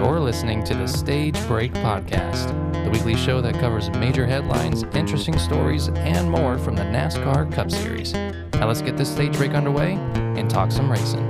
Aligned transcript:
You're 0.00 0.18
listening 0.18 0.64
to 0.64 0.72
the 0.72 0.86
Stage 0.86 1.38
Break 1.46 1.74
Podcast, 1.74 2.48
the 2.84 2.88
weekly 2.88 3.14
show 3.14 3.42
that 3.42 3.52
covers 3.60 3.90
major 3.90 4.24
headlines, 4.24 4.82
interesting 4.94 5.38
stories, 5.38 5.88
and 5.88 6.30
more 6.30 6.56
from 6.56 6.74
the 6.74 6.84
NASCAR 6.84 7.52
Cup 7.52 7.70
Series. 7.70 8.14
Now 8.14 8.66
let's 8.66 8.80
get 8.80 8.96
this 8.96 9.12
stage 9.12 9.36
break 9.36 9.52
underway 9.52 9.92
and 10.14 10.48
talk 10.48 10.72
some 10.72 10.90
racing. 10.90 11.26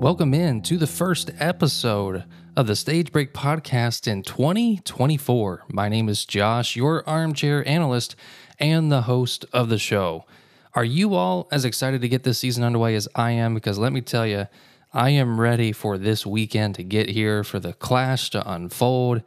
Welcome 0.00 0.32
in 0.32 0.62
to 0.62 0.76
the 0.76 0.86
first 0.86 1.32
episode 1.40 2.22
of 2.56 2.66
the 2.66 2.74
Stage 2.74 3.12
Break 3.12 3.34
Podcast 3.34 4.08
in 4.08 4.22
2024. 4.22 5.64
My 5.68 5.90
name 5.90 6.08
is 6.08 6.24
Josh, 6.24 6.74
your 6.74 7.06
armchair 7.06 7.68
analyst 7.68 8.16
and 8.58 8.90
the 8.90 9.02
host 9.02 9.44
of 9.52 9.68
the 9.68 9.76
show. 9.76 10.24
Are 10.72 10.84
you 10.84 11.14
all 11.14 11.48
as 11.52 11.66
excited 11.66 12.00
to 12.00 12.08
get 12.08 12.22
this 12.22 12.38
season 12.38 12.64
underway 12.64 12.94
as 12.94 13.08
I 13.14 13.32
am? 13.32 13.52
Because 13.52 13.78
let 13.78 13.92
me 13.92 14.00
tell 14.00 14.26
you, 14.26 14.46
I 14.94 15.10
am 15.10 15.38
ready 15.38 15.70
for 15.70 15.98
this 15.98 16.24
weekend 16.24 16.76
to 16.76 16.82
get 16.82 17.10
here, 17.10 17.44
for 17.44 17.60
the 17.60 17.74
clash 17.74 18.30
to 18.30 18.50
unfold, 18.50 19.22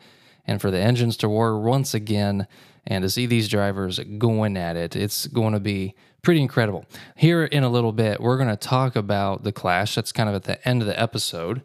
and 0.47 0.59
for 0.59 0.71
the 0.71 0.79
engines 0.79 1.15
to 1.17 1.27
roar 1.27 1.59
once 1.59 1.93
again, 1.93 2.47
and 2.87 3.03
to 3.03 3.11
see 3.11 3.27
these 3.27 3.47
drivers 3.47 3.99
going 4.17 4.57
at 4.57 4.75
it. 4.75 4.95
It's 4.95 5.27
going 5.27 5.53
to 5.53 5.59
be 5.59 5.93
pretty 6.23 6.41
incredible. 6.41 6.83
Here 7.15 7.43
in 7.43 7.63
a 7.63 7.69
little 7.69 7.91
bit, 7.91 8.21
we're 8.21 8.37
going 8.37 8.49
to 8.49 8.57
talk 8.57 8.95
about 8.95 9.43
the 9.43 9.51
clash. 9.51 9.93
That's 9.93 10.11
kind 10.11 10.29
of 10.29 10.33
at 10.33 10.45
the 10.45 10.67
end 10.67 10.81
of 10.81 10.87
the 10.87 10.99
episode. 10.99 11.61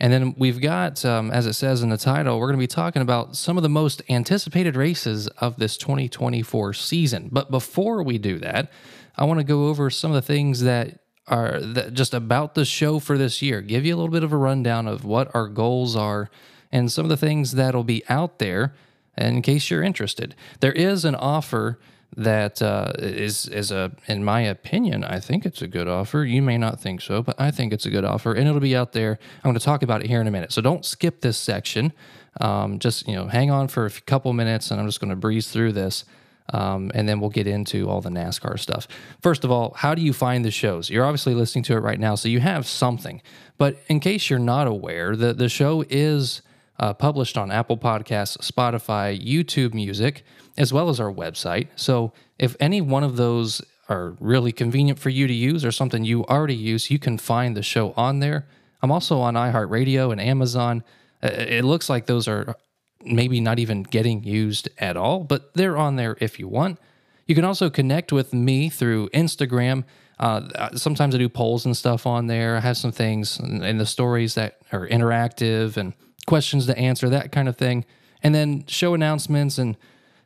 And 0.00 0.12
then 0.12 0.34
we've 0.38 0.60
got, 0.60 1.04
um, 1.04 1.30
as 1.30 1.46
it 1.46 1.54
says 1.54 1.82
in 1.82 1.88
the 1.88 1.96
title, 1.96 2.38
we're 2.38 2.46
going 2.46 2.58
to 2.58 2.62
be 2.62 2.68
talking 2.68 3.02
about 3.02 3.36
some 3.36 3.56
of 3.56 3.62
the 3.62 3.68
most 3.68 4.00
anticipated 4.08 4.76
races 4.76 5.26
of 5.38 5.56
this 5.56 5.76
2024 5.76 6.72
season. 6.74 7.28
But 7.32 7.50
before 7.50 8.02
we 8.02 8.18
do 8.18 8.38
that, 8.38 8.70
I 9.16 9.24
want 9.24 9.40
to 9.40 9.44
go 9.44 9.66
over 9.66 9.90
some 9.90 10.12
of 10.12 10.14
the 10.14 10.22
things 10.22 10.60
that 10.62 11.00
are 11.26 11.60
that 11.60 11.92
just 11.92 12.14
about 12.14 12.54
the 12.54 12.64
show 12.64 12.98
for 12.98 13.18
this 13.18 13.42
year. 13.42 13.60
Give 13.60 13.84
you 13.84 13.94
a 13.94 13.96
little 13.96 14.12
bit 14.12 14.22
of 14.22 14.32
a 14.32 14.36
rundown 14.36 14.86
of 14.86 15.04
what 15.04 15.34
our 15.34 15.48
goals 15.48 15.96
are 15.96 16.30
and 16.70 16.90
some 16.90 17.04
of 17.04 17.10
the 17.10 17.16
things 17.16 17.52
that'll 17.52 17.84
be 17.84 18.02
out 18.08 18.38
there 18.38 18.74
in 19.16 19.42
case 19.42 19.70
you're 19.70 19.82
interested. 19.82 20.34
There 20.60 20.72
is 20.72 21.04
an 21.04 21.14
offer 21.16 21.78
that 22.16 22.62
uh, 22.62 22.92
is 22.98 23.46
is 23.46 23.70
a 23.70 23.92
in 24.06 24.24
my 24.24 24.40
opinion 24.40 25.04
I 25.04 25.20
think 25.20 25.44
it's 25.44 25.62
a 25.62 25.68
good 25.68 25.88
offer. 25.88 26.24
You 26.24 26.42
may 26.42 26.58
not 26.58 26.80
think 26.80 27.00
so, 27.00 27.22
but 27.22 27.40
I 27.40 27.50
think 27.50 27.72
it's 27.72 27.86
a 27.86 27.90
good 27.90 28.04
offer, 28.04 28.32
and 28.32 28.48
it'll 28.48 28.60
be 28.60 28.76
out 28.76 28.92
there. 28.92 29.18
I'm 29.36 29.50
going 29.50 29.54
to 29.54 29.64
talk 29.64 29.82
about 29.82 30.02
it 30.02 30.08
here 30.08 30.20
in 30.20 30.26
a 30.26 30.30
minute, 30.30 30.52
so 30.52 30.60
don't 30.60 30.84
skip 30.84 31.20
this 31.20 31.36
section. 31.36 31.92
Um, 32.40 32.78
just 32.78 33.06
you 33.06 33.14
know, 33.14 33.26
hang 33.26 33.50
on 33.50 33.68
for 33.68 33.86
a 33.86 33.90
couple 33.90 34.32
minutes, 34.32 34.70
and 34.70 34.80
I'm 34.80 34.86
just 34.86 35.00
going 35.00 35.10
to 35.10 35.16
breeze 35.16 35.50
through 35.50 35.72
this. 35.72 36.04
Um, 36.50 36.90
and 36.94 37.06
then 37.06 37.20
we'll 37.20 37.28
get 37.28 37.46
into 37.46 37.90
all 37.90 38.00
the 38.00 38.08
NASCAR 38.08 38.58
stuff. 38.58 38.88
First 39.20 39.44
of 39.44 39.50
all, 39.50 39.74
how 39.76 39.94
do 39.94 40.00
you 40.00 40.14
find 40.14 40.44
the 40.44 40.50
shows? 40.50 40.88
You're 40.88 41.04
obviously 41.04 41.34
listening 41.34 41.64
to 41.64 41.74
it 41.74 41.80
right 41.80 42.00
now, 42.00 42.14
so 42.14 42.28
you 42.28 42.40
have 42.40 42.66
something. 42.66 43.20
But 43.58 43.76
in 43.88 44.00
case 44.00 44.30
you're 44.30 44.38
not 44.38 44.66
aware, 44.66 45.14
the, 45.14 45.34
the 45.34 45.50
show 45.50 45.84
is 45.90 46.40
uh, 46.78 46.94
published 46.94 47.36
on 47.36 47.50
Apple 47.50 47.76
Podcasts, 47.76 48.38
Spotify, 48.38 49.18
YouTube 49.20 49.74
Music, 49.74 50.24
as 50.56 50.72
well 50.72 50.88
as 50.88 51.00
our 51.00 51.12
website. 51.12 51.68
So 51.76 52.12
if 52.38 52.56
any 52.60 52.80
one 52.80 53.04
of 53.04 53.16
those 53.16 53.62
are 53.88 54.16
really 54.20 54.52
convenient 54.52 54.98
for 54.98 55.08
you 55.08 55.26
to 55.26 55.32
use 55.32 55.64
or 55.64 55.72
something 55.72 56.04
you 56.04 56.24
already 56.26 56.54
use, 56.54 56.90
you 56.90 56.98
can 56.98 57.18
find 57.18 57.56
the 57.56 57.62
show 57.62 57.92
on 57.96 58.20
there. 58.20 58.46
I'm 58.82 58.92
also 58.92 59.18
on 59.18 59.34
iHeartRadio 59.34 60.12
and 60.12 60.20
Amazon. 60.20 60.84
Uh, 61.22 61.28
it 61.28 61.64
looks 61.64 61.88
like 61.88 62.06
those 62.06 62.28
are 62.28 62.56
maybe 63.04 63.40
not 63.40 63.58
even 63.58 63.82
getting 63.82 64.22
used 64.24 64.68
at 64.78 64.96
all, 64.96 65.24
but 65.24 65.54
they're 65.54 65.76
on 65.76 65.96
there 65.96 66.16
if 66.20 66.38
you 66.38 66.48
want. 66.48 66.78
You 67.26 67.34
can 67.34 67.44
also 67.44 67.70
connect 67.70 68.12
with 68.12 68.32
me 68.32 68.68
through 68.68 69.08
Instagram. 69.10 69.84
Uh, 70.18 70.76
sometimes 70.76 71.14
I 71.14 71.18
do 71.18 71.28
polls 71.28 71.64
and 71.64 71.76
stuff 71.76 72.06
on 72.06 72.26
there. 72.26 72.56
I 72.56 72.60
have 72.60 72.76
some 72.76 72.92
things 72.92 73.38
in 73.38 73.78
the 73.78 73.86
stories 73.86 74.34
that 74.34 74.58
are 74.72 74.86
interactive 74.88 75.76
and 75.76 75.92
questions 76.28 76.66
to 76.66 76.78
answer, 76.78 77.08
that 77.08 77.32
kind 77.32 77.48
of 77.48 77.56
thing. 77.56 77.84
And 78.22 78.34
then 78.34 78.64
show 78.66 78.94
announcements 78.94 79.58
and 79.58 79.76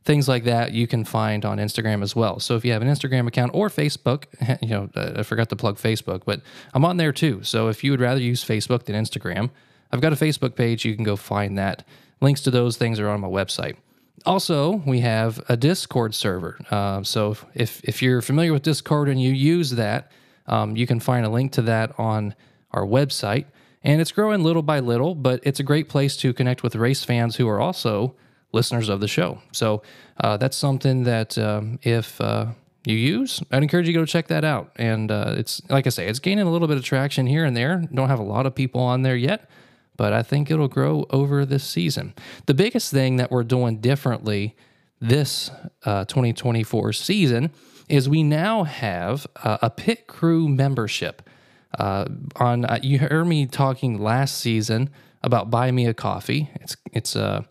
things 0.04 0.28
like 0.28 0.44
that 0.44 0.72
you 0.72 0.86
can 0.86 1.04
find 1.04 1.44
on 1.44 1.58
Instagram 1.58 2.02
as 2.02 2.16
well. 2.16 2.40
So 2.40 2.56
if 2.56 2.64
you 2.64 2.72
have 2.72 2.82
an 2.82 2.88
Instagram 2.88 3.28
account 3.28 3.52
or 3.54 3.68
Facebook, 3.68 4.24
you 4.62 4.68
know, 4.68 4.90
I 4.96 5.22
forgot 5.22 5.48
to 5.50 5.56
plug 5.56 5.76
Facebook, 5.78 6.22
but 6.24 6.40
I'm 6.74 6.84
on 6.84 6.96
there 6.96 7.12
too. 7.12 7.42
So 7.44 7.68
if 7.68 7.84
you 7.84 7.92
would 7.92 8.00
rather 8.00 8.20
use 8.20 8.44
Facebook 8.44 8.84
than 8.84 8.96
Instagram, 8.96 9.50
I've 9.92 10.00
got 10.00 10.12
a 10.12 10.16
Facebook 10.16 10.56
page. 10.56 10.84
You 10.84 10.94
can 10.94 11.04
go 11.04 11.16
find 11.16 11.56
that. 11.58 11.86
Links 12.20 12.40
to 12.42 12.50
those 12.50 12.76
things 12.76 12.98
are 12.98 13.08
on 13.08 13.20
my 13.20 13.28
website. 13.28 13.76
Also, 14.26 14.82
we 14.86 15.00
have 15.00 15.42
a 15.48 15.56
Discord 15.56 16.14
server. 16.14 16.58
Uh, 16.70 17.02
so 17.02 17.36
if 17.54 17.82
if 17.84 18.02
you're 18.02 18.22
familiar 18.22 18.52
with 18.52 18.62
Discord 18.62 19.08
and 19.08 19.20
you 19.20 19.32
use 19.32 19.70
that, 19.70 20.12
um, 20.46 20.76
you 20.76 20.86
can 20.86 21.00
find 21.00 21.26
a 21.26 21.28
link 21.28 21.52
to 21.52 21.62
that 21.62 21.98
on 21.98 22.34
our 22.70 22.84
website. 22.84 23.46
And 23.84 24.00
it's 24.00 24.12
growing 24.12 24.42
little 24.42 24.62
by 24.62 24.80
little, 24.80 25.14
but 25.14 25.40
it's 25.42 25.60
a 25.60 25.64
great 25.64 25.88
place 25.88 26.16
to 26.18 26.32
connect 26.32 26.62
with 26.62 26.76
race 26.76 27.04
fans 27.04 27.36
who 27.36 27.48
are 27.48 27.60
also 27.60 28.14
listeners 28.52 28.88
of 28.88 29.00
the 29.00 29.08
show. 29.08 29.40
So 29.52 29.82
uh, 30.20 30.36
that's 30.36 30.56
something 30.56 31.04
that 31.04 31.36
um, 31.38 31.78
if 31.82 32.20
uh, 32.20 32.46
you 32.84 32.96
use, 32.96 33.42
I'd 33.50 33.62
encourage 33.62 33.86
you 33.86 33.92
to 33.94 33.98
go 33.98 34.06
check 34.06 34.28
that 34.28 34.44
out. 34.44 34.72
And 34.76 35.10
uh, 35.10 35.34
it's 35.36 35.62
like 35.68 35.86
I 35.86 35.90
say, 35.90 36.06
it's 36.06 36.18
gaining 36.18 36.46
a 36.46 36.50
little 36.50 36.68
bit 36.68 36.76
of 36.76 36.84
traction 36.84 37.26
here 37.26 37.44
and 37.44 37.56
there. 37.56 37.84
Don't 37.92 38.08
have 38.08 38.18
a 38.20 38.24
lot 38.24 38.46
of 38.46 38.54
people 38.54 38.80
on 38.80 39.02
there 39.02 39.16
yet, 39.16 39.48
but 39.96 40.12
I 40.12 40.22
think 40.22 40.50
it'll 40.50 40.68
grow 40.68 41.06
over 41.10 41.44
this 41.44 41.64
season. 41.64 42.14
The 42.46 42.54
biggest 42.54 42.90
thing 42.90 43.16
that 43.16 43.30
we're 43.30 43.44
doing 43.44 43.78
differently 43.78 44.56
this 45.00 45.50
uh, 45.84 46.04
2024 46.04 46.92
season 46.92 47.50
is 47.88 48.08
we 48.08 48.22
now 48.22 48.62
have 48.62 49.26
a 49.34 49.68
pit 49.68 50.06
crew 50.06 50.48
membership. 50.48 51.28
Uh, 51.78 52.06
on 52.36 52.64
uh, 52.64 52.78
you 52.82 52.98
heard 52.98 53.26
me 53.26 53.46
talking 53.46 54.00
last 54.00 54.38
season 54.38 54.90
about 55.22 55.50
buy 55.50 55.70
me 55.70 55.86
a 55.86 55.94
coffee. 55.94 56.50
It's 56.56 56.76
it's 56.92 57.16
a 57.16 57.24
uh, 57.24 57.42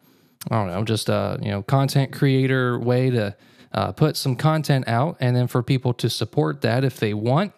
I 0.50 0.56
don't 0.56 0.68
know 0.68 0.84
just 0.84 1.09
a 1.09 1.40
you 1.42 1.52
know 1.52 1.62
content 1.64 2.12
creator 2.12 2.80
way 2.80 3.10
to 3.10 3.36
uh, 3.74 3.92
put 3.94 4.18
some 4.18 4.36
content 4.36 4.88
out, 4.88 5.18
and 5.20 5.36
then 5.36 5.48
for 5.48 5.64
people 5.64 5.94
to 5.96 6.10
support 6.10 6.62
that 6.62 6.84
if 6.84 7.00
they 7.00 7.14
want. 7.14 7.54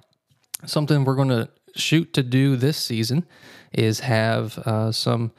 Something 0.65 1.03
we're 1.03 1.15
going 1.15 1.29
to 1.29 1.49
shoot 1.75 2.13
to 2.13 2.23
do 2.23 2.55
this 2.55 2.77
season 2.77 3.25
is 3.73 4.01
have 4.01 4.57
uh, 4.59 4.91
some 4.91 5.31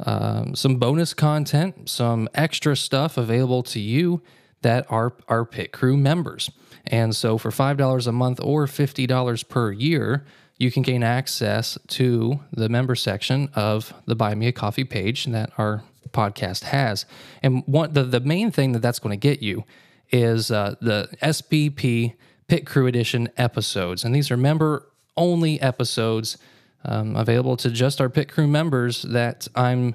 um, 0.00 0.54
some 0.54 0.76
bonus 0.76 1.14
content, 1.14 1.88
some 1.88 2.28
extra 2.34 2.76
stuff 2.76 3.16
available 3.16 3.62
to 3.64 3.80
you 3.80 4.22
that 4.62 4.86
are 4.90 5.14
our 5.28 5.44
pit 5.44 5.72
crew 5.72 5.96
members. 5.96 6.50
And 6.86 7.14
so 7.14 7.38
for 7.38 7.50
$5 7.50 8.06
a 8.06 8.12
month 8.12 8.40
or 8.42 8.66
$50 8.66 9.48
per 9.48 9.72
year, 9.72 10.24
you 10.58 10.72
can 10.72 10.82
gain 10.82 11.02
access 11.02 11.78
to 11.86 12.40
the 12.52 12.68
member 12.68 12.96
section 12.96 13.48
of 13.54 13.94
the 14.06 14.16
Buy 14.16 14.34
Me 14.34 14.48
a 14.48 14.52
Coffee 14.52 14.84
page 14.84 15.24
that 15.26 15.50
our 15.56 15.84
podcast 16.10 16.64
has. 16.64 17.06
And 17.42 17.62
one 17.66 17.92
the, 17.92 18.02
the 18.02 18.20
main 18.20 18.50
thing 18.50 18.72
that 18.72 18.80
that's 18.80 18.98
going 18.98 19.18
to 19.18 19.28
get 19.28 19.40
you 19.40 19.64
is 20.10 20.50
uh, 20.50 20.74
the 20.80 21.08
SBP 21.22 22.14
Pit 22.48 22.66
Crew 22.66 22.86
Edition 22.86 23.28
episodes. 23.36 24.04
And 24.04 24.14
these 24.14 24.30
are 24.30 24.36
member 24.36 24.90
only 25.16 25.60
episodes 25.60 26.38
um, 26.84 27.14
available 27.14 27.56
to 27.58 27.70
just 27.70 28.00
our 28.00 28.08
pit 28.08 28.28
crew 28.28 28.48
members 28.48 29.02
that 29.02 29.48
I'm 29.54 29.94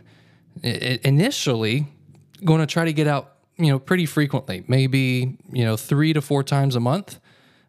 initially 0.62 1.88
going 2.44 2.60
to 2.60 2.68
try 2.68 2.86
to 2.86 2.94
get 2.94 3.08
out, 3.08 3.36
you 3.58 3.68
know, 3.68 3.80
pretty 3.80 4.06
frequently, 4.06 4.64
maybe, 4.68 5.38
you 5.52 5.66
know, 5.66 5.76
three 5.76 6.14
to 6.14 6.22
four 6.22 6.44
times 6.44 6.76
a 6.76 6.80
month 6.80 7.20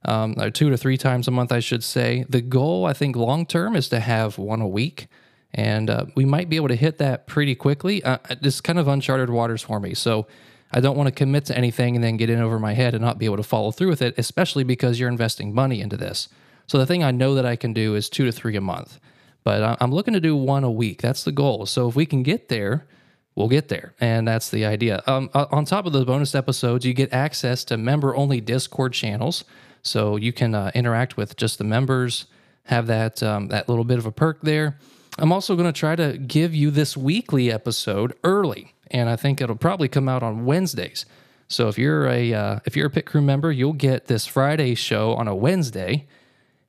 um, 0.04 0.34
or 0.38 0.50
two 0.50 0.70
to 0.70 0.76
three 0.76 0.96
times 0.96 1.28
a 1.28 1.30
month, 1.30 1.52
I 1.52 1.60
should 1.60 1.84
say. 1.84 2.24
The 2.28 2.40
goal, 2.40 2.86
I 2.86 2.92
think, 2.92 3.16
long 3.16 3.46
term 3.46 3.76
is 3.76 3.88
to 3.88 4.00
have 4.00 4.38
one 4.38 4.60
a 4.60 4.68
week. 4.68 5.08
And 5.52 5.88
uh, 5.88 6.06
we 6.16 6.24
might 6.24 6.48
be 6.48 6.56
able 6.56 6.68
to 6.68 6.76
hit 6.76 6.98
that 6.98 7.26
pretty 7.26 7.54
quickly. 7.54 8.02
Uh, 8.02 8.18
this 8.40 8.56
is 8.56 8.60
kind 8.60 8.78
of 8.78 8.88
uncharted 8.88 9.30
waters 9.30 9.62
for 9.62 9.78
me. 9.78 9.94
So 9.94 10.26
I 10.72 10.80
don't 10.80 10.96
want 10.96 11.06
to 11.06 11.14
commit 11.14 11.44
to 11.46 11.56
anything 11.56 11.94
and 11.94 12.02
then 12.02 12.16
get 12.16 12.28
in 12.28 12.40
over 12.40 12.58
my 12.58 12.74
head 12.74 12.94
and 12.94 13.02
not 13.02 13.18
be 13.18 13.26
able 13.26 13.36
to 13.36 13.44
follow 13.44 13.70
through 13.70 13.90
with 13.90 14.02
it, 14.02 14.14
especially 14.18 14.64
because 14.64 14.98
you're 14.98 15.08
investing 15.08 15.54
money 15.54 15.80
into 15.80 15.96
this. 15.96 16.28
So 16.66 16.78
the 16.78 16.86
thing 16.86 17.04
I 17.04 17.12
know 17.12 17.34
that 17.36 17.46
I 17.46 17.54
can 17.54 17.72
do 17.72 17.94
is 17.94 18.08
two 18.08 18.24
to 18.24 18.32
three 18.32 18.56
a 18.56 18.60
month. 18.60 18.98
But 19.44 19.76
I'm 19.80 19.92
looking 19.92 20.14
to 20.14 20.20
do 20.20 20.34
one 20.34 20.64
a 20.64 20.70
week. 20.70 21.02
That's 21.02 21.22
the 21.22 21.30
goal. 21.30 21.66
So 21.66 21.86
if 21.86 21.94
we 21.94 22.06
can 22.06 22.22
get 22.22 22.48
there, 22.48 22.86
we'll 23.34 23.48
get 23.48 23.68
there. 23.68 23.94
And 24.00 24.26
that's 24.26 24.50
the 24.50 24.64
idea. 24.64 25.02
Um, 25.06 25.28
on 25.34 25.66
top 25.66 25.86
of 25.86 25.92
the 25.92 26.04
bonus 26.04 26.34
episodes, 26.34 26.86
you 26.86 26.94
get 26.94 27.12
access 27.12 27.62
to 27.64 27.76
member 27.76 28.16
only 28.16 28.40
Discord 28.40 28.94
channels. 28.94 29.44
So 29.84 30.16
you 30.16 30.32
can 30.32 30.54
uh, 30.54 30.70
interact 30.74 31.16
with 31.16 31.36
just 31.36 31.58
the 31.58 31.64
members, 31.64 32.26
have 32.64 32.86
that 32.86 33.22
um, 33.22 33.48
that 33.48 33.68
little 33.68 33.84
bit 33.84 33.98
of 33.98 34.06
a 34.06 34.12
perk 34.12 34.40
there. 34.40 34.78
I'm 35.18 35.30
also 35.30 35.54
going 35.54 35.72
to 35.72 35.78
try 35.78 35.94
to 35.94 36.18
give 36.18 36.54
you 36.54 36.70
this 36.70 36.96
weekly 36.96 37.52
episode 37.52 38.14
early, 38.24 38.74
and 38.90 39.08
I 39.08 39.16
think 39.16 39.40
it'll 39.40 39.56
probably 39.56 39.88
come 39.88 40.08
out 40.08 40.22
on 40.22 40.44
Wednesdays. 40.44 41.06
So 41.46 41.68
if 41.68 41.78
you're 41.78 42.06
a 42.08 42.32
uh, 42.32 42.60
if 42.64 42.76
you're 42.76 42.86
a 42.86 42.90
pit 42.90 43.06
crew 43.06 43.20
member, 43.20 43.52
you'll 43.52 43.74
get 43.74 44.06
this 44.06 44.26
Friday 44.26 44.74
show 44.74 45.14
on 45.14 45.28
a 45.28 45.34
Wednesday, 45.34 46.06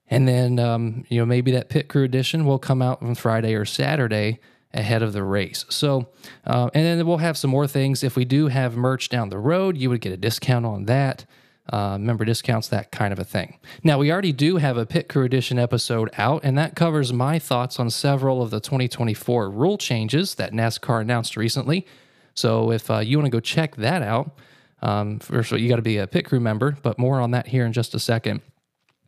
and 0.10 0.28
then 0.28 0.60
um, 0.60 1.06
you 1.08 1.20
know 1.20 1.26
maybe 1.26 1.52
that 1.52 1.70
pit 1.70 1.88
crew 1.88 2.04
edition 2.04 2.46
will 2.46 2.60
come 2.60 2.82
out 2.82 3.02
on 3.02 3.16
Friday 3.16 3.56
or 3.56 3.66
Saturday 3.66 4.40
ahead 4.74 5.02
of 5.02 5.14
the 5.14 5.24
race. 5.24 5.64
So, 5.70 6.10
uh, 6.46 6.70
and 6.74 6.86
then 6.86 7.08
we'll 7.08 7.18
have 7.18 7.38
some 7.38 7.50
more 7.50 7.66
things. 7.66 8.04
If 8.04 8.18
we 8.18 8.26
do 8.26 8.48
have 8.48 8.76
merch 8.76 9.08
down 9.08 9.30
the 9.30 9.40
road, 9.40 9.78
you 9.78 9.90
would 9.90 10.02
get 10.02 10.12
a 10.12 10.18
discount 10.18 10.66
on 10.66 10.84
that. 10.86 11.26
Uh, 11.68 11.98
member 11.98 12.24
discounts, 12.24 12.68
that 12.68 12.92
kind 12.92 13.12
of 13.12 13.18
a 13.18 13.24
thing. 13.24 13.58
Now, 13.84 13.98
we 13.98 14.12
already 14.12 14.32
do 14.32 14.58
have 14.58 14.78
a 14.78 14.86
Pit 14.86 15.10
Crew 15.10 15.24
Edition 15.24 15.58
episode 15.58 16.12
out, 16.16 16.42
and 16.44 16.56
that 16.60 16.76
covers 16.76 17.12
my 17.12 17.40
thoughts 17.40 17.80
on 17.80 17.90
several 17.90 18.44
of 18.44 18.52
the 18.52 18.60
2024 18.60 19.50
rule 19.50 19.76
changes 19.80 20.36
that 20.36 20.54
NASCAR 20.54 21.02
announced 21.02 21.36
recently. 21.36 21.88
So, 22.36 22.72
if 22.72 22.92
uh, 22.92 23.00
you 23.00 23.18
want 23.18 23.26
to 23.26 23.32
go 23.32 23.40
check 23.40 23.78
that 23.78 24.04
out, 24.04 24.38
um, 24.84 25.18
first 25.18 25.52
of 25.52 25.56
all, 25.56 25.60
you 25.60 25.68
got 25.68 25.78
to 25.78 25.82
be 25.82 25.98
a 25.98 26.06
Pit 26.06 26.26
Crew 26.26 26.40
member, 26.40 26.78
but 26.84 27.00
more 27.00 27.20
on 27.20 27.32
that 27.32 27.48
here 27.48 27.66
in 27.66 27.74
just 27.74 27.96
a 27.96 28.00
second. 28.00 28.42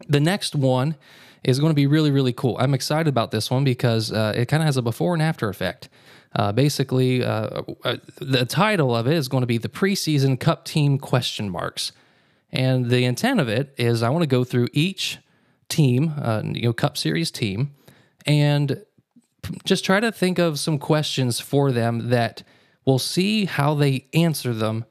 The 0.08 0.20
next 0.20 0.56
one 0.56 0.96
is 1.44 1.60
going 1.60 1.72
to 1.72 1.76
be 1.76 1.88
really, 1.88 2.12
really 2.12 2.34
cool. 2.34 2.58
I'm 2.60 2.74
excited 2.74 3.08
about 3.08 3.32
this 3.32 3.50
one 3.50 3.64
because 3.64 4.12
uh, 4.12 4.34
it 4.36 4.48
kind 4.48 4.64
of 4.64 4.66
has 4.66 4.78
a 4.78 4.82
before 4.82 5.14
and 5.14 5.22
after 5.22 5.50
effect. 5.50 5.90
Uh, 6.36 6.52
basically, 6.52 7.24
uh, 7.24 7.62
uh, 7.84 7.98
the 8.18 8.46
title 8.46 8.96
of 8.96 9.08
it 9.08 9.14
is 9.14 9.28
going 9.28 9.42
to 9.42 9.48
be 9.48 9.58
the 9.58 9.70
preseason 9.70 10.40
Cup 10.40 10.66
team 10.66 10.98
question 10.98 11.50
marks, 11.50 11.92
and 12.52 12.90
the 12.90 13.06
intent 13.06 13.40
of 13.40 13.50
it 13.50 13.74
is 13.78 14.04
I 14.04 14.10
want 14.10 14.24
to 14.24 14.28
go 14.28 14.44
through 14.44 14.70
each 14.74 15.20
team, 15.70 16.14
uh, 16.22 16.42
you 16.46 16.64
know, 16.64 16.74
Cup 16.74 16.98
Series 16.98 17.32
team, 17.32 17.74
and 18.26 18.84
just 19.64 19.86
try 19.86 20.00
to 20.00 20.12
think 20.12 20.40
of 20.40 20.60
some 20.60 20.78
questions 20.78 21.40
for 21.40 21.72
them 21.72 22.10
that 22.10 22.44
we'll 22.86 23.00
see 23.00 23.46
how 23.46 23.74
they 23.74 24.08
answer 24.14 24.54
them 24.54 24.86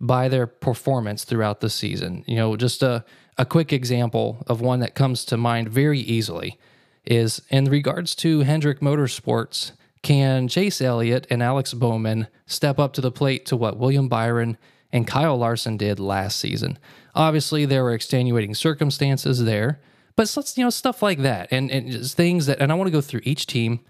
by 0.00 0.28
their 0.28 0.46
performance 0.46 1.24
throughout 1.24 1.60
the 1.60 1.70
season. 1.70 2.24
You 2.26 2.36
know, 2.36 2.56
just 2.56 2.82
a 2.82 3.04
a 3.38 3.46
quick 3.46 3.72
example 3.72 4.44
of 4.46 4.60
one 4.60 4.80
that 4.80 4.94
comes 4.94 5.24
to 5.24 5.36
mind 5.36 5.68
very 5.68 5.98
easily 5.98 6.58
is 7.04 7.42
in 7.48 7.64
regards 7.64 8.14
to 8.16 8.40
Hendrick 8.40 8.80
Motorsports, 8.80 9.72
can 10.02 10.48
Chase 10.48 10.80
Elliott 10.80 11.26
and 11.30 11.42
Alex 11.42 11.72
Bowman 11.74 12.28
step 12.46 12.78
up 12.78 12.92
to 12.94 13.00
the 13.00 13.10
plate 13.10 13.46
to 13.46 13.56
what 13.56 13.78
William 13.78 14.08
Byron 14.08 14.58
and 14.92 15.06
Kyle 15.06 15.36
Larson 15.36 15.76
did 15.76 15.98
last 15.98 16.38
season? 16.38 16.78
Obviously, 17.14 17.64
there 17.64 17.82
were 17.84 17.92
extenuating 17.92 18.54
circumstances 18.54 19.44
there, 19.44 19.80
but 20.16 20.34
you 20.56 20.64
know 20.64 20.70
stuff 20.70 21.02
like 21.02 21.18
that 21.18 21.48
and, 21.50 21.70
and 21.70 22.10
things 22.10 22.46
that 22.46 22.60
and 22.60 22.70
I 22.70 22.74
want 22.74 22.88
to 22.88 22.92
go 22.92 23.00
through 23.00 23.22
each 23.24 23.46
team, 23.46 23.80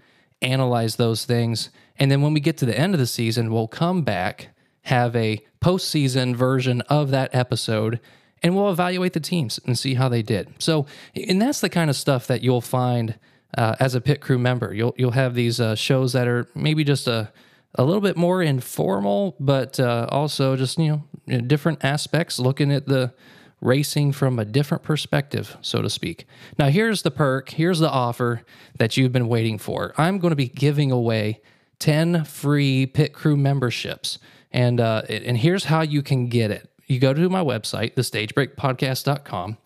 analyze 0.41 0.95
those 0.95 1.25
things, 1.25 1.69
and 1.97 2.09
then 2.11 2.21
when 2.21 2.33
we 2.33 2.39
get 2.39 2.57
to 2.57 2.65
the 2.65 2.77
end 2.77 2.93
of 2.93 2.99
the 2.99 3.07
season, 3.07 3.51
we'll 3.51 3.67
come 3.67 4.03
back, 4.03 4.49
have 4.83 5.15
a 5.15 5.43
postseason 5.61 6.35
version 6.35 6.81
of 6.81 7.11
that 7.11 7.33
episode 7.33 7.99
and 8.43 8.55
we'll 8.55 8.69
evaluate 8.69 9.13
the 9.13 9.19
teams 9.19 9.59
and 9.65 9.79
see 9.79 9.93
how 9.93 10.09
they 10.09 10.21
did. 10.21 10.53
So, 10.59 10.85
and 11.15 11.41
that's 11.41 11.61
the 11.61 11.69
kind 11.69 11.89
of 11.89 11.95
stuff 11.95 12.27
that 12.27 12.43
you'll 12.43 12.61
find 12.61 13.17
uh, 13.57 13.75
as 13.79 13.95
a 13.95 14.01
pit 14.01 14.19
crew 14.19 14.37
member. 14.37 14.73
You'll 14.73 14.93
you'll 14.97 15.11
have 15.11 15.33
these 15.33 15.59
uh, 15.59 15.75
shows 15.75 16.13
that 16.13 16.27
are 16.27 16.47
maybe 16.53 16.83
just 16.83 17.07
a 17.07 17.31
a 17.75 17.83
little 17.83 18.01
bit 18.01 18.15
more 18.15 18.41
informal, 18.41 19.35
but 19.39 19.79
uh, 19.79 20.07
also 20.09 20.55
just 20.55 20.77
you 20.77 21.03
know 21.27 21.41
different 21.41 21.83
aspects, 21.83 22.39
looking 22.39 22.71
at 22.71 22.87
the 22.87 23.13
racing 23.61 24.11
from 24.11 24.37
a 24.39 24.45
different 24.45 24.83
perspective, 24.83 25.57
so 25.61 25.81
to 25.81 25.89
speak. 25.89 26.27
Now, 26.59 26.67
here's 26.67 27.01
the 27.01 27.11
perk. 27.11 27.49
Here's 27.49 27.79
the 27.79 27.89
offer 27.89 28.41
that 28.77 28.97
you've 28.97 29.13
been 29.13 29.29
waiting 29.29 29.57
for. 29.57 29.93
I'm 29.97 30.19
going 30.19 30.31
to 30.31 30.35
be 30.35 30.49
giving 30.49 30.91
away 30.91 31.41
ten 31.79 32.25
free 32.25 32.85
pit 32.85 33.13
crew 33.13 33.37
memberships, 33.37 34.19
and 34.51 34.79
uh, 34.79 35.03
and 35.09 35.37
here's 35.37 35.65
how 35.65 35.81
you 35.81 36.01
can 36.01 36.27
get 36.27 36.51
it 36.51 36.69
you 36.87 36.99
go 36.99 37.13
to 37.13 37.29
my 37.29 37.43
website, 37.43 37.95
thestagebreakpodcast.com, 37.95 39.57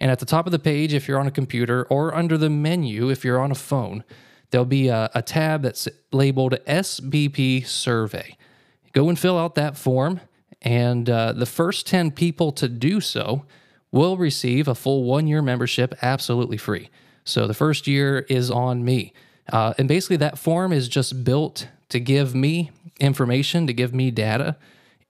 and 0.00 0.10
at 0.10 0.18
the 0.18 0.26
top 0.26 0.46
of 0.46 0.52
the 0.52 0.58
page, 0.58 0.94
if 0.94 1.06
you're 1.06 1.18
on 1.18 1.26
a 1.26 1.32
computer, 1.32 1.84
or 1.84 2.14
under 2.14 2.36
the 2.36 2.50
menu, 2.50 3.10
if 3.10 3.24
you're 3.24 3.38
on 3.38 3.50
a 3.50 3.56
phone, 3.56 4.04
there'll 4.52 4.64
be 4.64 4.88
a, 4.88 5.10
a 5.14 5.22
tab 5.22 5.62
that's 5.62 5.88
labeled 6.12 6.52
SBP 6.66 7.66
Survey. 7.66 8.36
Go 8.92 9.08
and 9.08 9.18
fill 9.18 9.36
out 9.36 9.56
that 9.56 9.76
form, 9.76 10.20
and 10.60 11.10
uh, 11.10 11.32
the 11.32 11.46
first 11.46 11.86
10 11.88 12.12
people 12.12 12.52
to 12.52 12.68
do 12.68 13.00
so 13.00 13.44
will 13.90 14.16
receive 14.16 14.68
a 14.68 14.74
full 14.74 15.02
one 15.02 15.26
year 15.26 15.42
membership 15.42 15.94
absolutely 16.00 16.56
free. 16.56 16.88
So 17.24 17.46
the 17.46 17.54
first 17.54 17.86
year 17.86 18.20
is 18.28 18.50
on 18.50 18.84
me. 18.84 19.12
Uh, 19.52 19.74
and 19.76 19.88
basically, 19.88 20.16
that 20.18 20.38
form 20.38 20.72
is 20.72 20.88
just 20.88 21.24
built 21.24 21.68
to 21.88 21.98
give 21.98 22.34
me 22.34 22.70
information, 23.00 23.66
to 23.66 23.72
give 23.72 23.92
me 23.92 24.10
data 24.10 24.56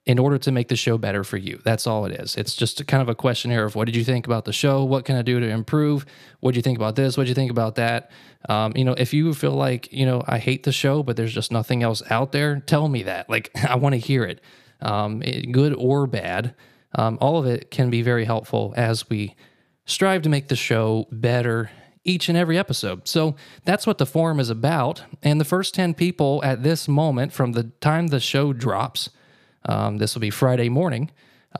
in 0.05 0.19
order 0.19 0.37
to 0.37 0.51
make 0.51 0.67
the 0.67 0.75
show 0.75 0.97
better 0.97 1.23
for 1.23 1.37
you. 1.37 1.61
That's 1.63 1.87
all 1.87 2.05
it 2.05 2.19
is. 2.19 2.35
It's 2.35 2.55
just 2.55 2.85
kind 2.87 3.01
of 3.01 3.07
a 3.07 3.15
questionnaire 3.15 3.63
of 3.63 3.75
what 3.75 3.85
did 3.85 3.95
you 3.95 4.03
think 4.03 4.25
about 4.25 4.43
the 4.43 4.51
show? 4.51 4.83
What 4.83 5.05
can 5.05 5.15
I 5.15 5.21
do 5.21 5.39
to 5.39 5.47
improve? 5.47 6.05
What 6.41 6.51
do 6.51 6.57
you 6.57 6.61
think 6.61 6.77
about 6.77 6.97
this? 6.97 7.15
What 7.15 7.23
do 7.23 7.29
you 7.29 7.35
think 7.35 7.51
about 7.51 7.75
that? 7.75 8.11
Um, 8.49 8.73
you 8.75 8.83
know, 8.83 8.95
if 8.97 9.13
you 9.13 9.33
feel 9.33 9.53
like, 9.53 9.91
you 9.93 10.05
know, 10.05 10.21
I 10.27 10.39
hate 10.39 10.63
the 10.63 10.73
show, 10.73 11.03
but 11.03 11.15
there's 11.15 11.33
just 11.33 11.53
nothing 11.53 11.83
else 11.83 12.03
out 12.09 12.33
there, 12.33 12.59
tell 12.59 12.89
me 12.89 13.03
that. 13.03 13.29
Like, 13.29 13.49
I 13.69 13.75
want 13.75 13.93
to 13.93 13.99
hear 13.99 14.25
it, 14.25 14.41
um, 14.81 15.21
it, 15.23 15.51
good 15.51 15.73
or 15.73 16.05
bad. 16.05 16.53
Um, 16.95 17.17
all 17.21 17.37
of 17.37 17.45
it 17.45 17.71
can 17.71 17.89
be 17.89 18.01
very 18.01 18.25
helpful 18.25 18.73
as 18.75 19.09
we 19.09 19.35
strive 19.85 20.21
to 20.23 20.29
make 20.29 20.49
the 20.49 20.55
show 20.55 21.07
better 21.11 21.71
each 22.03 22.27
and 22.27 22.37
every 22.37 22.57
episode. 22.57 23.07
So 23.07 23.35
that's 23.63 23.87
what 23.87 23.97
the 23.97 24.05
forum 24.05 24.39
is 24.41 24.49
about. 24.49 25.03
And 25.21 25.39
the 25.39 25.45
first 25.45 25.73
10 25.73 25.93
people 25.93 26.41
at 26.43 26.61
this 26.61 26.89
moment, 26.89 27.31
from 27.31 27.53
the 27.53 27.63
time 27.79 28.07
the 28.07 28.19
show 28.19 28.51
drops, 28.51 29.09
um, 29.65 29.97
this 29.97 30.15
will 30.15 30.21
be 30.21 30.29
Friday 30.29 30.69
morning. 30.69 31.11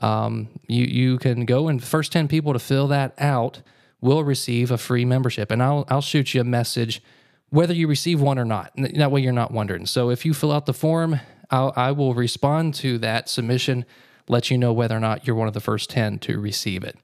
Um, 0.02 0.48
you 0.66 0.84
you 0.84 1.18
can 1.18 1.44
go 1.44 1.68
and 1.68 1.82
first 1.82 2.12
ten 2.12 2.28
people 2.28 2.52
to 2.52 2.58
fill 2.58 2.88
that 2.88 3.14
out 3.18 3.62
will 4.00 4.24
receive 4.24 4.70
a 4.70 4.78
free 4.78 5.04
membership, 5.04 5.50
and 5.50 5.62
I'll 5.62 5.84
I'll 5.88 6.00
shoot 6.00 6.34
you 6.34 6.40
a 6.40 6.44
message 6.44 7.02
whether 7.50 7.72
you 7.72 7.86
receive 7.86 8.20
one 8.20 8.38
or 8.38 8.44
not. 8.44 8.72
That 8.76 9.12
way 9.12 9.20
you're 9.20 9.32
not 9.32 9.52
wondering. 9.52 9.86
So 9.86 10.10
if 10.10 10.24
you 10.24 10.34
fill 10.34 10.50
out 10.50 10.66
the 10.66 10.74
form, 10.74 11.20
I'll, 11.50 11.72
I 11.76 11.92
will 11.92 12.12
respond 12.12 12.74
to 12.76 12.98
that 12.98 13.28
submission, 13.28 13.84
let 14.28 14.50
you 14.50 14.58
know 14.58 14.72
whether 14.72 14.96
or 14.96 15.00
not 15.00 15.26
you're 15.26 15.36
one 15.36 15.46
of 15.46 15.54
the 15.54 15.60
first 15.60 15.90
ten 15.90 16.18
to 16.20 16.40
receive 16.40 16.82
it. 16.82 16.98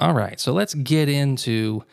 All 0.00 0.14
right, 0.14 0.40
so 0.40 0.52
let's 0.52 0.74
get 0.74 1.08
into 1.08 1.84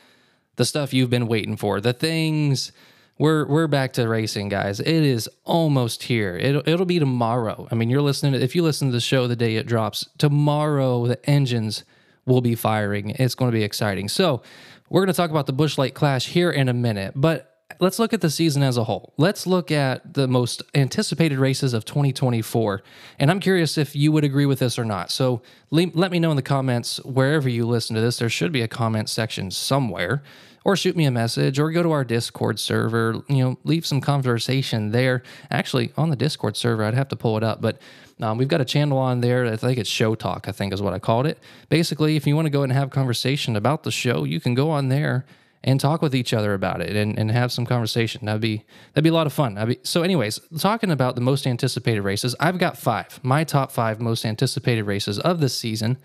the 0.56 0.66
stuff 0.66 0.94
you've 0.94 1.10
been 1.10 1.28
waiting 1.28 1.58
for, 1.58 1.82
the 1.82 1.94
things 1.94 2.72
we're 3.22 3.46
we're 3.46 3.68
back 3.68 3.94
to 3.94 4.08
racing, 4.08 4.50
guys. 4.50 4.80
It 4.80 4.88
is 4.88 5.30
almost 5.44 6.02
here. 6.02 6.36
It'll 6.38 6.68
it'll 6.68 6.88
be 6.88 6.98
tomorrow. 6.98 7.68
I 7.70 7.76
mean, 7.76 7.92
you're 7.92 8.02
listening 8.02 8.34
to 8.34 8.42
if 8.42 8.56
you 8.56 8.64
listen 8.64 8.88
to 8.88 8.92
the 8.92 9.00
show 9.00 9.28
the 9.28 9.36
day 9.36 9.58
it 9.58 9.68
drops, 9.68 10.10
tomorrow 10.18 11.06
the 11.06 11.30
engines 11.30 11.84
will 12.26 12.42
be 12.42 12.56
firing. 12.56 13.12
It's 13.12 13.36
going 13.36 13.52
to 13.52 13.56
be 13.56 13.64
exciting. 13.64 14.10
So, 14.10 14.42
we're 14.90 15.02
going 15.02 15.14
to 15.14 15.18
talk 15.18 15.30
about 15.30 15.46
the 15.46 15.54
Busch 15.54 15.78
Light 15.78 15.94
Clash 15.94 16.30
here 16.30 16.50
in 16.50 16.68
a 16.68 16.74
minute, 16.74 17.14
but 17.16 17.60
let's 17.80 18.00
look 18.00 18.12
at 18.12 18.22
the 18.22 18.30
season 18.32 18.64
as 18.64 18.76
a 18.76 18.86
whole. 18.86 19.14
Let's 19.18 19.46
look 19.46 19.70
at 19.70 20.16
the 20.16 20.28
most 20.28 20.64
anticipated 20.74 21.38
races 21.38 21.76
of 21.76 21.86
2024. 21.86 22.82
And 23.20 23.30
I'm 23.30 23.40
curious 23.40 23.78
if 23.78 23.96
you 23.96 24.12
would 24.12 24.24
agree 24.24 24.48
with 24.48 24.58
this 24.58 24.80
or 24.80 24.84
not. 24.84 25.12
So 25.12 25.44
let 25.70 26.12
me 26.12 26.20
know 26.20 26.32
in 26.32 26.38
the 26.38 26.42
comments 26.42 26.98
wherever 27.06 27.48
you 27.48 27.68
listen 27.68 27.96
to 27.96 28.02
this. 28.02 28.18
There 28.18 28.30
should 28.30 28.52
be 28.52 28.62
a 28.62 28.68
comment 28.68 29.10
section 29.10 29.52
somewhere 29.52 30.24
or 30.64 30.76
shoot 30.76 30.96
me 30.96 31.06
a 31.06 31.12
message 31.12 31.60
or 31.60 31.72
go 31.72 31.84
to 31.84 31.92
our 31.92 32.04
Discord 32.04 32.60
server, 32.60 33.22
you 33.28 33.38
know, 33.38 33.58
leave 33.64 33.86
some 33.86 34.02
conversation 34.02 34.92
there. 34.92 35.24
Actually, 35.50 35.92
on 35.98 36.10
the 36.10 36.16
Discord 36.16 36.56
server, 36.56 36.84
I'd 36.84 36.94
have 36.94 37.10
to 37.10 37.16
pull 37.16 37.38
it 37.38 37.44
up, 37.44 37.62
but 37.62 37.80
um, 38.22 38.38
we've 38.38 38.48
got 38.48 38.62
a 38.62 38.66
channel 38.66 38.98
on 38.98 39.22
there. 39.22 39.46
I 39.48 39.56
think 39.56 39.80
it's 39.80 39.90
Show 39.90 40.14
Talk, 40.16 40.48
I 40.48 40.52
think 40.52 40.74
is 40.74 40.82
what 40.82 40.94
I 40.94 41.00
called 41.00 41.26
it. 41.26 41.40
Basically, 41.70 42.16
if 42.16 42.28
you 42.28 42.36
want 42.36 42.46
to 42.46 42.52
go 42.52 42.64
and 42.64 42.72
have 42.72 42.92
conversation 42.92 43.56
about 43.56 43.84
the 43.84 43.92
show, 43.92 44.24
you 44.24 44.40
can 44.40 44.54
go 44.54 44.70
on 44.70 44.90
there 44.90 45.26
and 45.64 45.80
talk 45.80 46.02
with 46.02 46.16
each 46.16 46.34
other 46.34 46.54
about 46.54 46.82
it 46.82 46.96
and, 46.96 47.18
and 47.18 47.32
have 47.32 47.52
some 47.52 47.66
conversation. 47.66 48.26
That'd 48.26 48.42
be 48.42 48.64
that'd 48.94 49.04
be 49.04 49.10
a 49.10 49.14
lot 49.14 49.28
of 49.28 49.34
fun. 49.34 49.64
Be, 49.68 49.80
so, 49.84 50.02
anyways, 50.02 50.40
talking 50.60 50.92
about 50.92 51.16
the 51.16 51.22
most 51.22 51.46
anticipated 51.46 52.02
races, 52.02 52.36
I've 52.40 52.58
got 52.58 52.78
five, 52.78 53.20
my 53.24 53.44
top 53.44 53.72
five 53.72 54.00
most 54.00 54.26
anticipated 54.26 54.84
races 54.84 55.20
of 55.20 55.40
this 55.40 55.56
season, 55.56 55.98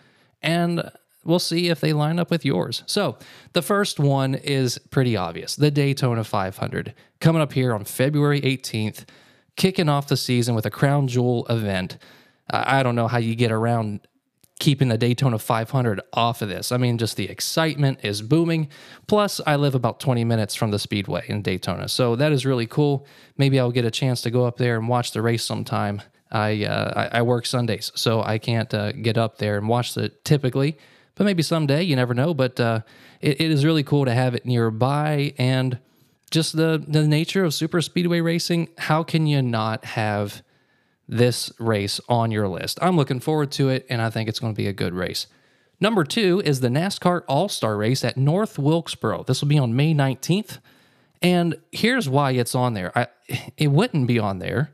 and 0.42 0.90
we'll 1.26 1.38
see 1.38 1.68
if 1.68 1.80
they 1.80 1.92
line 1.92 2.18
up 2.18 2.30
with 2.30 2.45
yours. 2.45 2.83
So, 2.87 3.18
the 3.52 3.62
first 3.62 3.99
one 3.99 4.35
is 4.35 4.78
pretty 4.90 5.16
obvious 5.16 5.56
the 5.56 5.71
Daytona 5.71 6.25
500 6.25 6.95
coming 7.21 7.42
up 7.42 7.52
here 7.52 7.75
on 7.75 7.85
February 7.85 8.40
18th, 8.40 9.04
kicking 9.56 9.88
off 9.88 10.09
the 10.09 10.16
season 10.16 10.54
with 10.54 10.66
a 10.66 10.71
crown 10.71 11.09
jewel 11.09 11.47
event. 11.49 11.99
I 12.49 12.83
don't 12.85 12.95
know 12.95 13.09
how 13.09 13.18
you 13.18 13.35
get 13.35 13.50
around 13.50 14.06
keeping 14.59 14.88
the 14.88 14.97
Daytona 14.97 15.38
500 15.38 16.00
off 16.12 16.40
of 16.40 16.49
this. 16.49 16.73
I 16.73 16.76
mean, 16.76 16.97
just 16.97 17.16
the 17.16 17.28
excitement 17.28 17.99
is 18.02 18.23
booming. 18.23 18.68
Plus, 19.06 19.40
I 19.47 19.56
live 19.56 19.75
about 19.75 20.00
20 20.00 20.25
minutes 20.25 20.54
from 20.54 20.71
the 20.71 20.78
Speedway 20.78 21.25
in 21.28 21.42
Daytona. 21.42 21.88
So, 21.88 22.16
that 22.16 22.33
is 22.33 22.47
really 22.47 22.66
cool. 22.66 23.06
Maybe 23.37 23.59
I'll 23.59 23.73
get 23.73 23.85
a 23.85 23.90
chance 23.90 24.23
to 24.23 24.30
go 24.30 24.47
up 24.47 24.56
there 24.56 24.76
and 24.76 24.88
watch 24.88 25.12
the 25.12 25.23
race 25.23 25.45
sometime. 25.45 26.00
I, 26.30 26.64
uh, 26.64 27.09
I, 27.12 27.18
I 27.18 27.23
work 27.23 27.47
Sundays, 27.47 27.92
so 27.95 28.23
I 28.23 28.38
can't 28.38 28.73
uh, 28.73 28.92
get 28.92 29.16
up 29.16 29.38
there 29.38 29.59
and 29.59 29.68
watch 29.68 29.97
it 29.97 30.25
typically 30.25 30.76
but 31.16 31.25
maybe 31.25 31.42
someday 31.42 31.82
you 31.82 31.96
never 31.96 32.14
know. 32.14 32.32
But 32.32 32.61
uh, 32.61 32.80
it, 33.20 33.40
it 33.40 33.50
is 33.50 33.64
really 33.64 33.82
cool 33.82 34.04
to 34.04 34.14
have 34.14 34.35
it 34.35 34.46
nearby 34.46 35.35
and 35.37 35.78
just 36.30 36.56
the 36.56 36.82
the 36.87 37.06
nature 37.06 37.44
of 37.44 37.52
super 37.52 37.80
speedway 37.80 38.20
racing. 38.20 38.68
How 38.78 39.02
can 39.02 39.26
you 39.26 39.42
not 39.42 39.85
have 39.85 40.42
this 41.08 41.52
race 41.58 42.00
on 42.08 42.30
your 42.30 42.49
list? 42.49 42.78
I'm 42.80 42.96
looking 42.96 43.20
forward 43.20 43.50
to 43.52 43.68
it, 43.70 43.87
and 43.90 44.00
I 44.00 44.11
think 44.11 44.28
it's 44.28 44.38
going 44.38 44.52
to 44.52 44.56
be 44.56 44.68
a 44.68 44.73
good 44.73 44.94
race. 44.94 45.26
Number 45.80 46.04
two 46.04 46.40
is 46.44 46.61
the 46.61 46.68
NASCAR 46.68 47.23
All 47.28 47.49
Star 47.49 47.76
Race 47.76 48.04
at 48.04 48.16
North 48.16 48.58
Wilkesboro. 48.58 49.25
This 49.25 49.40
will 49.40 49.49
be 49.49 49.58
on 49.58 49.76
May 49.76 49.94
19th. 49.94 50.58
And 51.23 51.56
here's 51.73 52.08
why 52.08 52.32
it's 52.32 52.54
on 52.54 52.75
there. 52.75 52.96
I, 52.96 53.08
it 53.56 53.68
wouldn't 53.68 54.06
be 54.06 54.18
on 54.18 54.38
there 54.38 54.70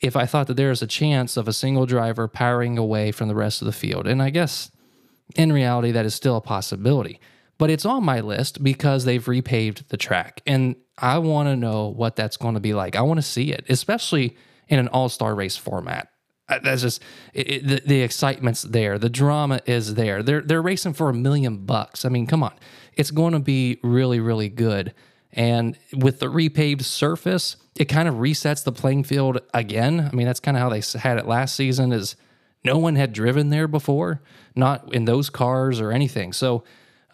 if 0.00 0.16
I 0.16 0.24
thought 0.24 0.46
that 0.46 0.56
there 0.56 0.70
is 0.70 0.82
a 0.82 0.86
chance 0.86 1.36
of 1.36 1.46
a 1.46 1.52
single 1.52 1.84
driver 1.84 2.26
powering 2.26 2.78
away 2.78 3.12
from 3.12 3.28
the 3.28 3.34
rest 3.34 3.60
of 3.60 3.66
the 3.66 3.72
field. 3.72 4.06
And 4.06 4.22
I 4.22 4.30
guess 4.30 4.70
in 5.36 5.52
reality, 5.52 5.92
that 5.92 6.04
is 6.04 6.14
still 6.14 6.36
a 6.36 6.40
possibility. 6.40 7.20
But 7.58 7.70
it's 7.70 7.84
on 7.84 8.04
my 8.04 8.20
list 8.20 8.64
because 8.64 9.04
they've 9.04 9.24
repaved 9.24 9.88
the 9.88 9.96
track. 9.96 10.40
And 10.46 10.76
I 10.96 11.18
want 11.18 11.48
to 11.48 11.56
know 11.56 11.88
what 11.88 12.16
that's 12.16 12.36
going 12.36 12.54
to 12.54 12.60
be 12.60 12.72
like. 12.72 12.96
I 12.96 13.02
want 13.02 13.18
to 13.18 13.22
see 13.22 13.52
it, 13.52 13.66
especially 13.68 14.36
in 14.68 14.78
an 14.78 14.88
all 14.88 15.08
star 15.08 15.34
race 15.34 15.56
format. 15.56 16.08
Uh, 16.48 16.58
that's 16.62 16.82
just 16.82 17.02
it, 17.32 17.50
it, 17.50 17.66
the, 17.66 17.82
the 17.86 18.02
excitement's 18.02 18.62
there. 18.62 18.98
The 18.98 19.08
drama 19.08 19.60
is 19.66 19.94
there. 19.94 20.22
They're 20.22 20.40
they're 20.40 20.62
racing 20.62 20.94
for 20.94 21.08
a 21.08 21.14
million 21.14 21.58
bucks. 21.58 22.04
I 22.04 22.08
mean, 22.08 22.26
come 22.26 22.42
on, 22.42 22.54
it's 22.94 23.10
going 23.10 23.34
to 23.34 23.40
be 23.40 23.78
really 23.82 24.20
really 24.20 24.48
good. 24.48 24.92
And 25.32 25.78
with 25.94 26.18
the 26.18 26.26
repaved 26.26 26.82
surface, 26.82 27.56
it 27.76 27.84
kind 27.84 28.08
of 28.08 28.16
resets 28.16 28.64
the 28.64 28.72
playing 28.72 29.04
field 29.04 29.40
again. 29.54 30.08
I 30.12 30.16
mean, 30.16 30.26
that's 30.26 30.40
kind 30.40 30.56
of 30.56 30.62
how 30.62 30.70
they 30.70 30.82
had 30.98 31.18
it 31.18 31.26
last 31.26 31.54
season. 31.54 31.92
Is 31.92 32.16
no 32.64 32.78
one 32.78 32.96
had 32.96 33.12
driven 33.12 33.50
there 33.50 33.68
before, 33.68 34.20
not 34.54 34.94
in 34.94 35.04
those 35.04 35.30
cars 35.30 35.80
or 35.80 35.92
anything. 35.92 36.32
So 36.32 36.64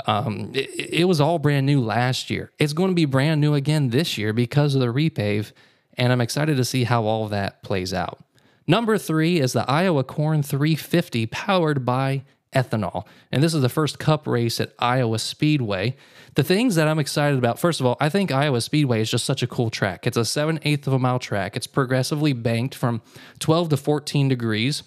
um, 0.06 0.50
it, 0.54 0.70
it, 1.00 1.04
was 1.04 1.20
all 1.20 1.38
brand 1.38 1.66
new 1.66 1.80
last 1.80 2.30
year. 2.30 2.52
It's 2.58 2.72
going 2.72 2.90
to 2.90 2.94
be 2.94 3.04
brand 3.04 3.40
new 3.40 3.54
again 3.54 3.90
this 3.90 4.18
year 4.18 4.32
because 4.32 4.74
of 4.74 4.80
the 4.80 4.88
repave, 4.88 5.52
and 5.94 6.12
I'm 6.12 6.20
excited 6.20 6.56
to 6.56 6.64
see 6.64 6.84
how 6.84 7.04
all 7.04 7.28
that 7.28 7.62
plays 7.62 7.94
out. 7.94 8.18
Number 8.66 8.98
three 8.98 9.38
is 9.38 9.52
the 9.52 9.68
Iowa 9.70 10.04
Corn 10.04 10.42
350 10.42 11.26
powered 11.26 11.84
by 11.84 12.24
ethanol. 12.52 13.06
And 13.30 13.42
this 13.42 13.54
is 13.54 13.62
the 13.62 13.68
first 13.68 13.98
cup 13.98 14.26
race 14.26 14.60
at 14.60 14.72
Iowa 14.78 15.18
Speedway. 15.18 15.96
The 16.34 16.42
things 16.42 16.74
that 16.74 16.88
I'm 16.88 16.98
excited 16.98 17.38
about, 17.38 17.58
first 17.58 17.80
of 17.80 17.86
all, 17.86 17.96
I 18.00 18.08
think 18.08 18.32
Iowa 18.32 18.60
Speedway 18.60 19.00
is 19.00 19.10
just 19.10 19.24
such 19.24 19.42
a 19.42 19.46
cool 19.46 19.70
track. 19.70 20.06
It's 20.06 20.16
a 20.16 20.24
7 20.24 20.58
eighth 20.64 20.86
of 20.86 20.92
a 20.92 20.98
mile 20.98 21.18
track. 21.18 21.56
It's 21.56 21.66
progressively 21.66 22.32
banked 22.32 22.74
from 22.74 23.02
12 23.38 23.70
to 23.70 23.76
14 23.76 24.28
degrees, 24.28 24.82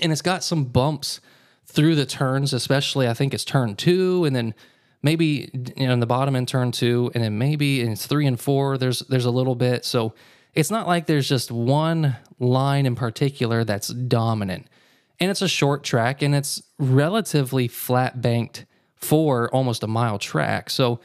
and 0.00 0.12
it's 0.12 0.22
got 0.22 0.44
some 0.44 0.64
bumps 0.64 1.20
through 1.66 1.94
the 1.94 2.06
turns, 2.06 2.52
especially 2.52 3.08
I 3.08 3.14
think 3.14 3.34
it's 3.34 3.44
turn 3.44 3.76
two, 3.76 4.24
and 4.24 4.34
then 4.34 4.54
maybe 5.02 5.50
you 5.76 5.86
know 5.86 5.92
in 5.92 6.00
the 6.00 6.06
bottom 6.06 6.36
in 6.36 6.46
turn 6.46 6.72
two, 6.72 7.10
and 7.14 7.24
then 7.24 7.38
maybe 7.38 7.80
in 7.80 7.96
three 7.96 8.26
and 8.26 8.38
four, 8.38 8.78
there's 8.78 9.00
there's 9.00 9.24
a 9.24 9.30
little 9.30 9.54
bit. 9.54 9.84
So 9.84 10.14
it's 10.54 10.70
not 10.70 10.86
like 10.86 11.06
there's 11.06 11.28
just 11.28 11.50
one 11.50 12.16
line 12.38 12.86
in 12.86 12.94
particular 12.94 13.64
that's 13.64 13.88
dominant. 13.88 14.66
And 15.20 15.30
it's 15.30 15.42
a 15.42 15.48
short 15.48 15.84
track 15.84 16.22
and 16.22 16.34
it's 16.34 16.62
relatively 16.78 17.68
flat 17.68 18.22
banked 18.22 18.64
for 18.96 19.54
almost 19.54 19.82
a 19.82 19.86
mile 19.86 20.18
track. 20.18 20.70
So 20.70 21.00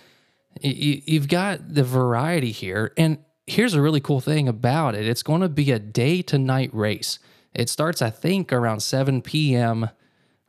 you've 0.62 1.28
got 1.28 1.74
the 1.76 1.84
variety 1.84 2.52
here. 2.52 2.94
And 2.98 3.20
here's 3.46 3.74
a 3.74 3.82
really 3.82 4.00
cool 4.00 4.22
thing 4.22 4.48
about 4.48 4.96
it 4.96 5.06
it's 5.06 5.24
going 5.24 5.42
to 5.42 5.50
be 5.50 5.72
a 5.72 5.80
day 5.80 6.22
to 6.24 6.38
night 6.38 6.74
race. 6.74 7.20
It 7.56 7.70
starts, 7.70 8.02
I 8.02 8.10
think, 8.10 8.52
around 8.52 8.82
7 8.82 9.22
p.m. 9.22 9.90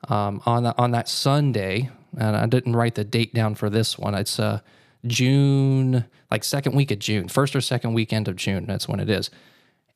Um, 0.09 0.43
on, 0.45 0.65
the, 0.65 0.77
on 0.77 0.91
that 0.93 1.09
Sunday. 1.09 1.91
And 2.17 2.37
I 2.37 2.47
didn't 2.47 2.77
write 2.77 2.95
the 2.95 3.05
date 3.05 3.35
down 3.35 3.55
for 3.55 3.71
this 3.71 3.99
one. 3.99 4.15
It's 4.15 4.39
uh, 4.39 4.61
June, 5.07 6.05
like 6.31 6.45
second 6.45 6.75
week 6.75 6.91
of 6.91 6.99
June, 6.99 7.29
first 7.29 7.55
or 7.55 7.61
second 7.61 7.95
weekend 7.95 8.29
of 8.29 8.37
June. 8.37 8.67
That's 8.67 8.89
when 8.89 9.01
it 9.01 9.11
is. 9.11 9.31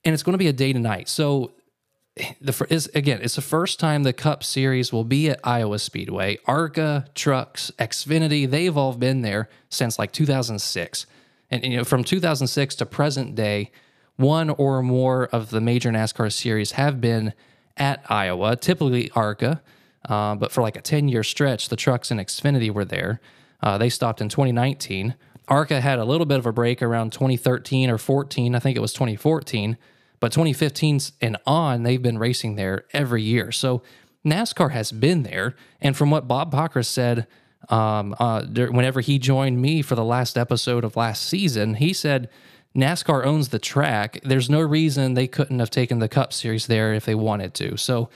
And 0.05 0.14
it's 0.14 0.23
going 0.23 0.35
to 0.35 0.38
be 0.38 0.49
a 0.49 0.52
day 0.52 0.73
to 0.73 0.79
night. 0.79 1.09
So 1.09 1.52
the 2.40 2.67
is 2.71 2.90
again, 2.95 3.21
it's 3.23 3.37
the 3.37 3.43
first 3.43 3.79
time 3.79 4.02
the 4.02 4.12
Cup 4.12 4.43
Series 4.43 4.93
will 4.93 5.05
be 5.05 5.31
at 5.31 5.40
Iowa 5.45 5.79
Speedway. 5.79 6.38
ARCA, 6.47 7.07
Trucks, 7.14 7.71
Xfinity, 7.79 8.49
they've 8.49 8.76
all 8.76 8.95
been 8.95 9.23
there 9.23 9.49
since 9.69 9.99
like 9.99 10.12
2006. 10.12 11.07
And 11.50 11.64
you 11.64 11.76
know, 11.76 11.85
from 11.85 12.05
2006 12.05 12.75
to 12.76 12.87
present 12.87 13.35
day, 13.35 13.71
one 14.21 14.50
or 14.50 14.83
more 14.83 15.27
of 15.27 15.50
the 15.50 15.61
major 15.61 15.91
NASCAR 15.91 16.33
series 16.33 16.73
have 16.73 17.00
been 17.00 17.33
at 17.77 18.05
Iowa, 18.09 18.57
typically 18.57 19.11
ARCA. 19.15 19.62
Uh, 20.09 20.35
but 20.35 20.53
for 20.53 20.62
like 20.62 20.77
a 20.77 20.83
10 20.83 21.09
year 21.09 21.23
stretch, 21.23 21.69
the 21.69 21.77
Trucks 21.77 22.11
and 22.11 22.21
Xfinity 22.21 22.71
were 22.71 22.85
there. 22.85 23.21
Uh, 23.62 23.79
they 23.79 23.89
stopped 23.89 24.21
in 24.21 24.29
2019. 24.29 25.15
ARCA 25.49 25.81
had 25.81 25.99
a 25.99 26.05
little 26.05 26.27
bit 26.27 26.39
of 26.39 26.47
a 26.47 26.53
break 26.53 26.81
around 26.81 27.12
2013 27.12 27.91
or 27.91 27.99
14. 27.99 28.55
I 28.55 28.59
think 28.59 28.77
it 28.77 28.81
was 28.81 28.93
2014. 28.93 29.77
But 30.21 30.33
2015 30.33 31.00
and 31.21 31.37
on, 31.47 31.83
they've 31.83 32.03
been 32.03 32.19
racing 32.19 32.57
there 32.57 32.85
every 32.93 33.23
year. 33.23 33.50
So 33.50 33.83
NASCAR 34.25 34.71
has 34.73 34.93
been 34.93 35.23
there. 35.23 35.55
And 35.81 35.97
from 35.97 36.11
what 36.11 36.29
Bob 36.29 36.53
Pockrass 36.53 36.87
said, 36.87 37.27
um, 37.69 38.15
uh, 38.19 38.43
whenever 38.45 39.00
he 39.00 39.19
joined 39.19 39.61
me 39.61 39.83
for 39.83 39.95
the 39.95 40.05
last 40.05 40.37
episode 40.37 40.85
of 40.85 40.97
last 40.97 41.25
season, 41.25 41.75
he 41.75 41.93
said 41.93 42.29
NASCAR 42.75 43.25
owns 43.25 43.49
the 43.49 43.59
track. 43.59 44.21
There's 44.23 44.49
no 44.49 44.61
reason 44.61 45.15
they 45.15 45.27
couldn't 45.27 45.59
have 45.59 45.71
taken 45.71 45.99
the 45.99 46.09
Cup 46.09 46.33
Series 46.33 46.67
there 46.67 46.95
if 46.95 47.05
they 47.05 47.15
wanted 47.15 47.55
to. 47.55 47.77
So, 47.77 48.09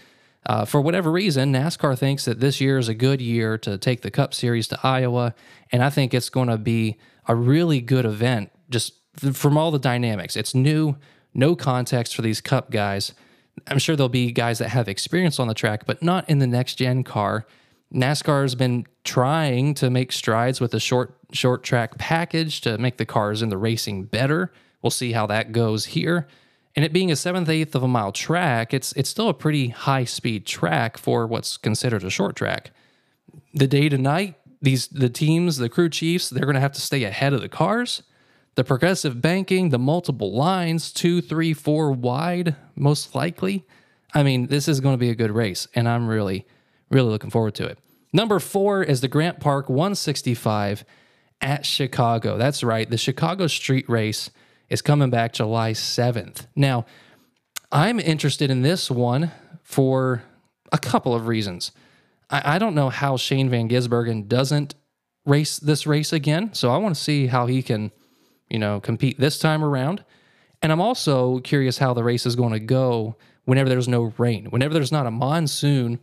uh, 0.46 0.64
for 0.64 0.80
whatever 0.80 1.11
reason, 1.11 1.52
NASCAR 1.52 1.99
thinks 1.99 2.26
that 2.26 2.40
this 2.40 2.61
year 2.61 2.78
is 2.78 2.88
a 2.88 2.94
good 2.94 3.20
year 3.20 3.56
to 3.58 3.78
take 3.78 4.02
the 4.02 4.11
Cup 4.11 4.34
Series 4.34 4.68
to 4.68 4.78
Iowa. 4.82 5.34
And 5.73 5.82
I 5.82 5.90
think 5.90 6.12
it's 6.12 6.28
going 6.28 6.49
to 6.49 6.58
be 6.58 6.99
a 7.26 7.34
really 7.34 7.80
good 7.80 8.04
event 8.04 8.50
just 8.68 8.92
from 9.32 9.56
all 9.56 9.70
the 9.70 9.78
dynamics. 9.78 10.37
It's 10.37 10.54
new 10.54 10.96
no 11.34 11.56
context 11.56 12.14
for 12.14 12.23
these 12.23 12.40
cup 12.40 12.70
guys. 12.70 13.12
I'm 13.66 13.78
sure 13.78 13.96
there'll 13.96 14.08
be 14.08 14.32
guys 14.32 14.58
that 14.58 14.68
have 14.68 14.88
experience 14.88 15.38
on 15.38 15.49
the 15.49 15.54
track, 15.54 15.84
but 15.87 16.02
not 16.02 16.28
in 16.28 16.38
the 16.38 16.46
next 16.46 16.76
gen 16.76 17.02
car. 17.02 17.46
NASCAR 17.94 18.42
has 18.42 18.54
been 18.54 18.86
trying 19.04 19.74
to 19.74 19.90
make 19.90 20.12
strides 20.12 20.60
with 20.60 20.74
a 20.74 20.80
short 20.80 21.14
short 21.32 21.62
track 21.62 21.98
package 21.98 22.60
to 22.62 22.78
make 22.78 22.96
the 22.96 23.06
cars 23.06 23.42
in 23.42 23.48
the 23.48 23.58
racing 23.58 24.04
better. 24.04 24.52
We'll 24.82 24.90
see 24.90 25.12
how 25.12 25.26
that 25.26 25.52
goes 25.52 25.86
here. 25.86 26.26
And 26.76 26.84
it 26.84 26.92
being 26.92 27.10
a 27.10 27.16
seventh 27.16 27.48
eighth 27.48 27.74
of 27.74 27.82
a 27.82 27.88
mile 27.88 28.12
track, 28.12 28.74
it's 28.74 28.92
it's 28.92 29.08
still 29.08 29.28
a 29.28 29.34
pretty 29.34 29.68
high 29.68 30.04
speed 30.04 30.46
track 30.46 30.98
for 30.98 31.26
what's 31.26 31.56
considered 31.56 32.04
a 32.04 32.10
short 32.10 32.36
track. 32.36 32.72
The 33.52 33.68
day 33.68 33.88
to 33.88 33.98
night, 33.98 34.34
these 34.60 34.88
the 34.88 35.08
teams, 35.08 35.58
the 35.58 35.68
crew 35.68 35.88
chiefs, 35.88 36.30
they're 36.30 36.46
going 36.46 36.54
to 36.54 36.60
have 36.60 36.72
to 36.72 36.80
stay 36.80 37.04
ahead 37.04 37.32
of 37.32 37.40
the 37.40 37.48
cars 37.48 38.02
the 38.54 38.64
progressive 38.64 39.20
banking, 39.20 39.70
the 39.70 39.78
multiple 39.78 40.32
lines, 40.32 40.92
two, 40.92 41.20
three, 41.20 41.52
four 41.52 41.90
wide, 41.90 42.54
most 42.76 43.14
likely. 43.14 43.64
I 44.12 44.22
mean, 44.22 44.46
this 44.46 44.68
is 44.68 44.80
going 44.80 44.94
to 44.94 44.98
be 44.98 45.10
a 45.10 45.14
good 45.14 45.32
race, 45.32 45.66
and 45.74 45.88
I'm 45.88 46.06
really, 46.06 46.46
really 46.90 47.10
looking 47.10 47.30
forward 47.30 47.54
to 47.56 47.66
it. 47.66 47.78
Number 48.14 48.38
four 48.38 48.85
is 48.85 49.00
the 49.00 49.09
Grant 49.09 49.40
Park 49.40 49.68
165 49.68 50.85
at 51.40 51.66
Chicago. 51.66 52.38
That's 52.38 52.62
right, 52.62 52.88
the 52.88 52.97
Chicago 52.97 53.49
Street 53.49 53.87
Race 53.88 54.30
is 54.71 54.80
coming 54.80 55.11
back 55.11 55.33
July 55.33 55.73
7th. 55.73 56.47
Now, 56.54 56.87
I'm 57.73 57.99
interested 57.99 58.50
in 58.50 58.62
this 58.62 58.88
one 58.88 59.33
for 59.64 60.23
a 60.71 60.78
couple 60.78 61.12
of 61.12 61.26
reasons. 61.26 61.73
I, 62.30 62.54
I 62.54 62.59
don't 62.59 62.76
know 62.76 62.88
how 62.88 63.16
Shane 63.16 63.50
Van 63.50 63.68
Gisbergen 63.68 64.28
doesn't 64.28 64.76
race 65.26 65.59
this 65.59 65.85
race 65.85 66.12
again, 66.12 66.54
so 66.54 66.71
I 66.71 66.76
want 66.76 66.94
to 66.94 67.02
see 67.02 67.26
how 67.26 67.47
he 67.47 67.62
can 67.62 67.90
you 68.49 68.61
know, 68.61 68.78
compete 68.78 69.18
this 69.18 69.40
time 69.40 69.64
around. 69.64 70.04
And 70.62 70.71
I'm 70.71 70.80
also 70.80 71.40
curious 71.40 71.78
how 71.78 71.94
the 71.94 72.04
race 72.04 72.26
is 72.26 72.37
going 72.37 72.52
to 72.52 72.61
go 72.61 73.16
whenever 73.44 73.68
there's 73.68 73.88
no 73.88 74.14
rain, 74.16 74.47
whenever 74.47 74.73
there's 74.73 74.92
not 74.92 75.06
a 75.06 75.11
monsoon 75.11 75.99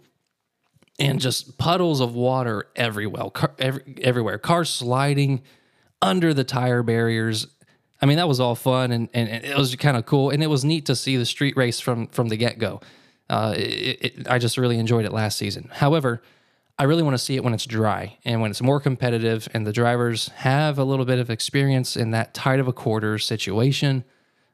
and 1.01 1.19
just 1.19 1.57
puddles 1.57 1.99
of 1.99 2.13
water 2.13 2.67
everywhere, 2.75 3.31
car, 3.31 3.51
every, 3.57 3.95
everywhere, 4.03 4.37
cars 4.37 4.69
sliding 4.69 5.41
under 5.99 6.31
the 6.31 6.43
tire 6.43 6.83
barriers. 6.83 7.47
I 8.01 8.05
mean, 8.05 8.17
that 8.17 8.27
was 8.27 8.39
all 8.39 8.53
fun 8.53 8.91
and, 8.91 9.09
and, 9.11 9.27
and 9.27 9.43
it 9.43 9.57
was 9.57 9.75
kind 9.75 9.97
of 9.97 10.05
cool. 10.05 10.29
And 10.29 10.43
it 10.43 10.47
was 10.47 10.63
neat 10.63 10.85
to 10.85 10.95
see 10.95 11.17
the 11.17 11.25
street 11.25 11.57
race 11.57 11.79
from, 11.79 12.07
from 12.07 12.29
the 12.29 12.37
get 12.37 12.59
go. 12.59 12.81
Uh, 13.29 13.55
I 14.29 14.37
just 14.39 14.59
really 14.59 14.77
enjoyed 14.77 15.05
it 15.05 15.11
last 15.11 15.37
season. 15.37 15.69
However, 15.73 16.21
I 16.77 16.83
really 16.83 17.03
want 17.03 17.15
to 17.15 17.19
see 17.19 17.35
it 17.35 17.43
when 17.43 17.53
it's 17.55 17.65
dry 17.65 18.17
and 18.23 18.39
when 18.39 18.51
it's 18.51 18.61
more 18.61 18.79
competitive 18.79 19.47
and 19.53 19.65
the 19.65 19.73
drivers 19.73 20.27
have 20.29 20.77
a 20.77 20.83
little 20.83 21.05
bit 21.05 21.17
of 21.17 21.31
experience 21.31 21.95
in 21.97 22.11
that 22.11 22.35
tight 22.35 22.59
of 22.59 22.67
a 22.67 22.73
quarter 22.73 23.17
situation. 23.17 24.03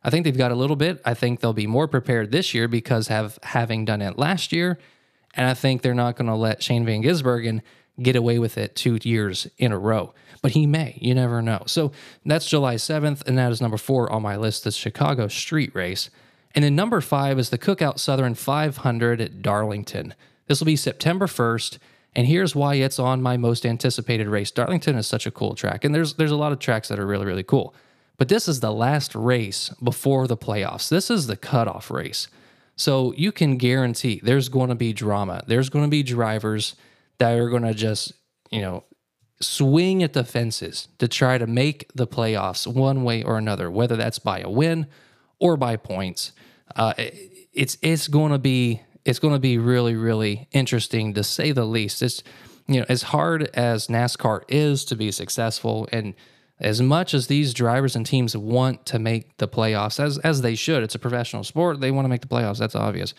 I 0.01 0.09
think 0.11 0.23
they've 0.23 0.37
got 0.37 0.51
a 0.53 0.55
little 0.55 0.75
bit. 0.77 1.01
I 1.03 1.13
think 1.13 1.41
they'll 1.41 1.51
be 1.51 1.67
more 1.67 1.89
prepared 1.89 2.31
this 2.31 2.53
year 2.53 2.69
because 2.69 3.09
have 3.09 3.37
having 3.43 3.83
done 3.83 4.01
it 4.01 4.17
last 4.17 4.53
year. 4.53 4.77
And 5.37 5.47
I 5.47 5.53
think 5.53 5.81
they're 5.81 5.93
not 5.93 6.17
going 6.17 6.27
to 6.27 6.35
let 6.35 6.61
Shane 6.61 6.85
Van 6.85 7.01
Gisbergen 7.01 7.61
get 8.01 8.15
away 8.15 8.39
with 8.39 8.57
it 8.57 8.75
two 8.75 8.99
years 9.03 9.47
in 9.57 9.71
a 9.71 9.77
row. 9.77 10.13
But 10.41 10.51
he 10.51 10.67
may. 10.67 10.97
You 11.01 11.15
never 11.15 11.41
know. 11.41 11.63
So 11.67 11.91
that's 12.25 12.49
July 12.49 12.75
7th, 12.75 13.25
and 13.25 13.37
that 13.37 13.51
is 13.51 13.61
number 13.61 13.77
four 13.77 14.11
on 14.11 14.21
my 14.21 14.35
list, 14.35 14.63
the 14.63 14.71
Chicago 14.71 15.27
Street 15.27 15.73
Race. 15.73 16.09
And 16.53 16.63
then 16.63 16.75
number 16.75 17.01
five 17.01 17.39
is 17.39 17.49
the 17.49 17.57
Cookout 17.57 17.99
Southern 17.99 18.35
500 18.35 19.21
at 19.21 19.41
Darlington. 19.41 20.13
This 20.47 20.59
will 20.59 20.65
be 20.65 20.75
September 20.75 21.27
1st. 21.27 21.77
And 22.15 22.25
here's 22.25 22.55
why 22.55 22.75
it's 22.75 22.97
on 22.97 23.21
my 23.21 23.37
most 23.37 23.65
anticipated 23.65 24.27
race. 24.27 24.49
Darlington 24.49 24.95
is 24.95 25.05
such 25.05 25.27
a 25.27 25.31
cool 25.31 25.53
track, 25.53 25.85
and 25.85 25.93
there's 25.93 26.15
there's 26.15 26.31
a 26.31 26.35
lot 26.35 26.51
of 26.51 26.57
tracks 26.57 26.87
that 26.87 26.97
are 26.97 27.05
really 27.05 27.27
really 27.27 27.43
cool. 27.43 27.75
But 28.17 28.27
this 28.27 28.47
is 28.47 28.59
the 28.59 28.71
last 28.71 29.13
race 29.13 29.69
before 29.83 30.25
the 30.25 30.35
playoffs. 30.35 30.89
This 30.89 31.11
is 31.11 31.27
the 31.27 31.37
cutoff 31.37 31.91
race. 31.91 32.27
So 32.77 33.11
you 33.17 33.31
can 33.31 33.57
guarantee 33.57 34.21
there's 34.23 34.49
going 34.49 34.69
to 34.69 34.75
be 34.75 34.93
drama. 34.93 35.43
There's 35.47 35.69
going 35.69 35.83
to 35.83 35.89
be 35.89 36.03
drivers 36.03 36.75
that 37.17 37.37
are 37.37 37.49
going 37.49 37.63
to 37.63 37.73
just, 37.73 38.13
you 38.51 38.61
know, 38.61 38.83
swing 39.41 40.03
at 40.03 40.13
the 40.13 40.23
fences 40.23 40.87
to 40.99 41.07
try 41.07 41.39
to 41.39 41.47
make 41.47 41.91
the 41.95 42.07
playoffs 42.07 42.65
one 42.71 43.03
way 43.03 43.23
or 43.23 43.37
another, 43.37 43.69
whether 43.69 43.95
that's 43.95 44.19
by 44.19 44.39
a 44.39 44.49
win 44.49 44.87
or 45.39 45.57
by 45.57 45.75
points. 45.75 46.31
Uh, 46.75 46.93
it's 47.51 47.77
it's 47.81 48.07
going 48.07 48.31
to 48.31 48.39
be 48.39 48.81
it's 49.05 49.19
going 49.19 49.33
to 49.33 49.39
be 49.39 49.57
really 49.57 49.95
really 49.95 50.47
interesting 50.51 51.13
to 51.15 51.23
say 51.23 51.51
the 51.51 51.65
least. 51.65 52.03
It's 52.03 52.21
you 52.67 52.79
know 52.79 52.85
as 52.87 53.03
hard 53.03 53.49
as 53.55 53.87
NASCAR 53.87 54.43
is 54.47 54.85
to 54.85 54.95
be 54.95 55.11
successful 55.11 55.87
and 55.91 56.13
as 56.59 56.81
much 56.81 57.13
as 57.13 57.27
these 57.27 57.53
drivers 57.53 57.95
and 57.95 58.05
teams 58.05 58.35
want 58.35 58.85
to 58.87 58.99
make 58.99 59.37
the 59.37 59.47
playoffs 59.47 59.99
as 59.99 60.17
as 60.19 60.41
they 60.41 60.55
should. 60.55 60.83
It's 60.83 60.95
a 60.95 60.99
professional 60.99 61.43
sport. 61.43 61.79
They 61.79 61.91
want 61.91 62.05
to 62.05 62.09
make 62.09 62.21
the 62.21 62.27
playoffs. 62.27 62.57
That's 62.57 62.75
obvious. 62.75 63.13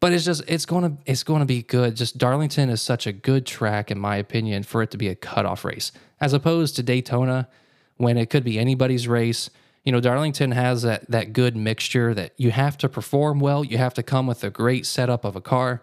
But 0.00 0.12
it's 0.12 0.24
just 0.24 0.42
it's 0.48 0.66
going 0.66 0.96
to 0.96 1.02
it's 1.06 1.22
going 1.22 1.40
to 1.40 1.46
be 1.46 1.62
good. 1.62 1.94
Just 1.94 2.18
darlington 2.18 2.68
is 2.68 2.82
such 2.82 3.06
a 3.06 3.12
good 3.12 3.46
track 3.46 3.90
in 3.90 3.98
my 3.98 4.16
opinion 4.16 4.64
for 4.64 4.82
it 4.82 4.90
to 4.90 4.98
be 4.98 5.08
a 5.08 5.14
cutoff 5.14 5.64
race 5.64 5.92
as 6.20 6.32
opposed 6.32 6.74
to 6.76 6.82
daytona 6.82 7.48
when 7.96 8.16
it 8.16 8.28
could 8.28 8.44
be 8.44 8.58
anybody's 8.58 9.06
race. 9.06 9.48
You 9.84 9.92
know 9.92 10.00
darlington 10.00 10.50
has 10.52 10.82
that 10.82 11.08
that 11.10 11.32
good 11.32 11.56
mixture 11.56 12.14
that 12.14 12.32
you 12.36 12.50
have 12.50 12.76
to 12.78 12.88
perform 12.88 13.38
well. 13.38 13.64
You 13.64 13.78
have 13.78 13.94
to 13.94 14.02
come 14.02 14.26
with 14.26 14.42
a 14.42 14.50
great 14.50 14.86
setup 14.86 15.24
of 15.24 15.36
a 15.36 15.40
car. 15.40 15.82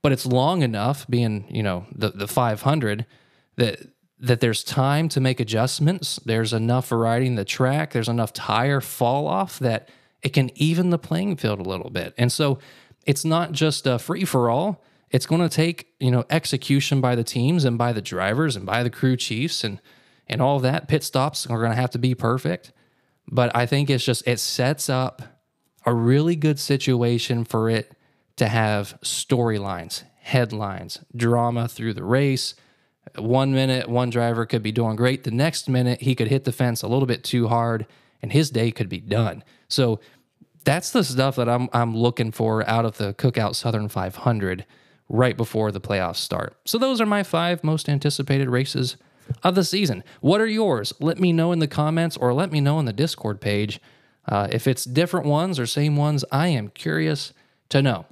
But 0.00 0.12
it's 0.12 0.24
long 0.24 0.62
enough 0.62 1.08
being 1.08 1.44
you 1.50 1.64
know 1.64 1.86
the 1.92 2.10
the 2.10 2.28
500 2.28 3.04
that 3.56 3.80
that 4.20 4.40
there's 4.40 4.64
time 4.64 5.08
to 5.10 5.20
make 5.20 5.40
adjustments. 5.40 6.18
There's 6.24 6.52
enough 6.52 6.88
variety 6.88 7.26
in 7.26 7.36
the 7.36 7.44
track. 7.44 7.92
There's 7.92 8.08
enough 8.08 8.32
tire 8.32 8.80
fall 8.80 9.26
off 9.26 9.58
that 9.60 9.88
it 10.22 10.30
can 10.30 10.50
even 10.56 10.90
the 10.90 10.98
playing 10.98 11.36
field 11.36 11.60
a 11.60 11.68
little 11.68 11.90
bit. 11.90 12.14
And 12.18 12.32
so 12.32 12.58
it's 13.06 13.24
not 13.24 13.52
just 13.52 13.86
a 13.86 13.98
free 13.98 14.24
for 14.24 14.50
all. 14.50 14.82
It's 15.10 15.26
going 15.26 15.40
to 15.40 15.48
take, 15.48 15.94
you 16.00 16.10
know, 16.10 16.24
execution 16.28 17.00
by 17.00 17.14
the 17.14 17.24
teams 17.24 17.64
and 17.64 17.78
by 17.78 17.92
the 17.92 18.02
drivers 18.02 18.56
and 18.56 18.66
by 18.66 18.82
the 18.82 18.90
crew 18.90 19.16
chiefs 19.16 19.64
and 19.64 19.80
and 20.30 20.42
all 20.42 20.60
that. 20.60 20.88
Pit 20.88 21.02
stops 21.02 21.46
are 21.46 21.58
going 21.58 21.70
to 21.70 21.76
have 21.76 21.90
to 21.90 21.98
be 21.98 22.14
perfect. 22.14 22.72
But 23.30 23.54
I 23.56 23.66
think 23.66 23.88
it's 23.88 24.04
just 24.04 24.26
it 24.26 24.38
sets 24.38 24.90
up 24.90 25.22
a 25.86 25.94
really 25.94 26.36
good 26.36 26.58
situation 26.58 27.44
for 27.44 27.70
it 27.70 27.92
to 28.36 28.48
have 28.48 28.98
storylines, 29.02 30.02
headlines, 30.20 31.00
drama 31.16 31.68
through 31.68 31.94
the 31.94 32.04
race 32.04 32.54
one 33.16 33.52
minute, 33.52 33.88
one 33.88 34.10
driver 34.10 34.46
could 34.46 34.62
be 34.62 34.72
doing 34.72 34.96
great. 34.96 35.24
The 35.24 35.30
next 35.30 35.68
minute, 35.68 36.02
he 36.02 36.14
could 36.14 36.28
hit 36.28 36.44
the 36.44 36.52
fence 36.52 36.82
a 36.82 36.88
little 36.88 37.06
bit 37.06 37.24
too 37.24 37.48
hard 37.48 37.86
and 38.22 38.32
his 38.32 38.50
day 38.50 38.70
could 38.70 38.88
be 38.88 39.00
done. 39.00 39.44
So 39.68 40.00
that's 40.64 40.90
the 40.90 41.04
stuff 41.04 41.36
that 41.36 41.48
I'm, 41.48 41.68
I'm 41.72 41.96
looking 41.96 42.32
for 42.32 42.68
out 42.68 42.84
of 42.84 42.98
the 42.98 43.14
Cookout 43.14 43.54
Southern 43.54 43.88
500 43.88 44.66
right 45.08 45.36
before 45.36 45.72
the 45.72 45.80
playoffs 45.80 46.16
start. 46.16 46.56
So 46.64 46.78
those 46.78 47.00
are 47.00 47.06
my 47.06 47.22
five 47.22 47.64
most 47.64 47.88
anticipated 47.88 48.50
races 48.50 48.96
of 49.42 49.54
the 49.54 49.64
season. 49.64 50.04
What 50.20 50.40
are 50.40 50.46
yours? 50.46 50.92
Let 51.00 51.18
me 51.18 51.32
know 51.32 51.52
in 51.52 51.58
the 51.58 51.68
comments 51.68 52.16
or 52.16 52.34
let 52.34 52.52
me 52.52 52.60
know 52.60 52.76
on 52.76 52.84
the 52.84 52.92
Discord 52.92 53.40
page. 53.40 53.80
Uh, 54.26 54.48
if 54.50 54.66
it's 54.66 54.84
different 54.84 55.26
ones 55.26 55.58
or 55.58 55.66
same 55.66 55.96
ones, 55.96 56.24
I 56.30 56.48
am 56.48 56.68
curious 56.68 57.32
to 57.70 57.80
know. 57.80 58.06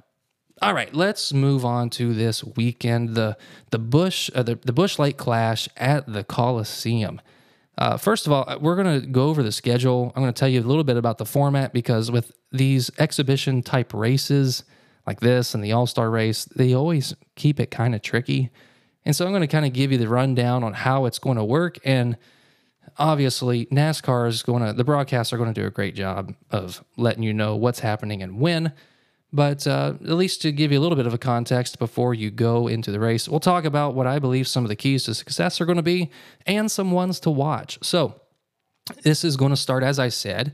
All 0.59 0.73
right, 0.73 0.91
let's 0.91 1.33
move 1.33 1.63
on 1.63 1.91
to 1.91 2.15
this 2.15 2.43
weekend. 2.43 3.13
The 3.13 3.37
the 3.69 3.77
Busch 3.77 4.31
uh, 4.33 4.41
the, 4.41 4.55
the 4.55 4.73
Busch 4.73 4.97
Light 4.97 5.17
Clash 5.17 5.69
at 5.77 6.11
the 6.11 6.23
Coliseum. 6.23 7.21
Uh, 7.77 7.95
first 7.95 8.25
of 8.25 8.33
all, 8.33 8.57
we're 8.59 8.75
going 8.75 9.01
to 9.01 9.05
go 9.05 9.27
over 9.27 9.43
the 9.43 9.51
schedule. 9.51 10.11
I'm 10.15 10.23
going 10.23 10.33
to 10.33 10.39
tell 10.39 10.49
you 10.49 10.61
a 10.61 10.63
little 10.63 10.83
bit 10.83 10.97
about 10.97 11.19
the 11.19 11.27
format 11.27 11.73
because 11.73 12.09
with 12.09 12.31
these 12.51 12.89
exhibition 12.97 13.61
type 13.61 13.93
races 13.93 14.63
like 15.05 15.19
this 15.19 15.53
and 15.53 15.63
the 15.63 15.73
All 15.73 15.85
Star 15.85 16.09
race, 16.09 16.45
they 16.45 16.73
always 16.73 17.13
keep 17.35 17.59
it 17.59 17.69
kind 17.69 17.93
of 17.93 18.01
tricky. 18.01 18.49
And 19.05 19.15
so 19.15 19.25
I'm 19.25 19.31
going 19.31 19.41
to 19.41 19.47
kind 19.47 19.65
of 19.65 19.73
give 19.73 19.91
you 19.91 19.99
the 19.99 20.09
rundown 20.09 20.63
on 20.63 20.73
how 20.73 21.05
it's 21.05 21.19
going 21.19 21.37
to 21.37 21.43
work. 21.43 21.77
And 21.85 22.17
obviously, 22.97 23.67
NASCAR 23.67 24.27
is 24.27 24.41
going 24.41 24.65
to, 24.65 24.73
the 24.73 24.83
broadcasts 24.83 25.31
are 25.31 25.37
going 25.37 25.53
to 25.53 25.61
do 25.61 25.67
a 25.67 25.71
great 25.71 25.93
job 25.93 26.33
of 26.49 26.83
letting 26.97 27.21
you 27.21 27.33
know 27.33 27.55
what's 27.55 27.79
happening 27.81 28.23
and 28.23 28.39
when. 28.39 28.73
But 29.33 29.67
uh, 29.67 29.95
at 30.01 30.13
least 30.13 30.41
to 30.43 30.51
give 30.51 30.71
you 30.71 30.79
a 30.79 30.81
little 30.81 30.95
bit 30.95 31.05
of 31.05 31.13
a 31.13 31.17
context 31.17 31.79
before 31.79 32.13
you 32.13 32.31
go 32.31 32.67
into 32.67 32.91
the 32.91 32.99
race, 32.99 33.27
we'll 33.27 33.41
talk 33.41 33.65
about 33.65 33.93
what 33.93 34.07
I 34.07 34.19
believe 34.19 34.47
some 34.47 34.63
of 34.63 34.69
the 34.69 34.75
keys 34.75 35.03
to 35.03 35.13
success 35.13 35.59
are 35.59 35.65
going 35.65 35.77
to 35.77 35.83
be 35.83 36.09
and 36.45 36.71
some 36.71 36.91
ones 36.91 37.19
to 37.21 37.29
watch. 37.29 37.77
So, 37.81 38.21
this 39.03 39.25
is 39.25 39.35
going 39.35 39.51
to 39.51 39.57
start, 39.57 39.83
as 39.83 39.99
I 39.99 40.07
said, 40.07 40.53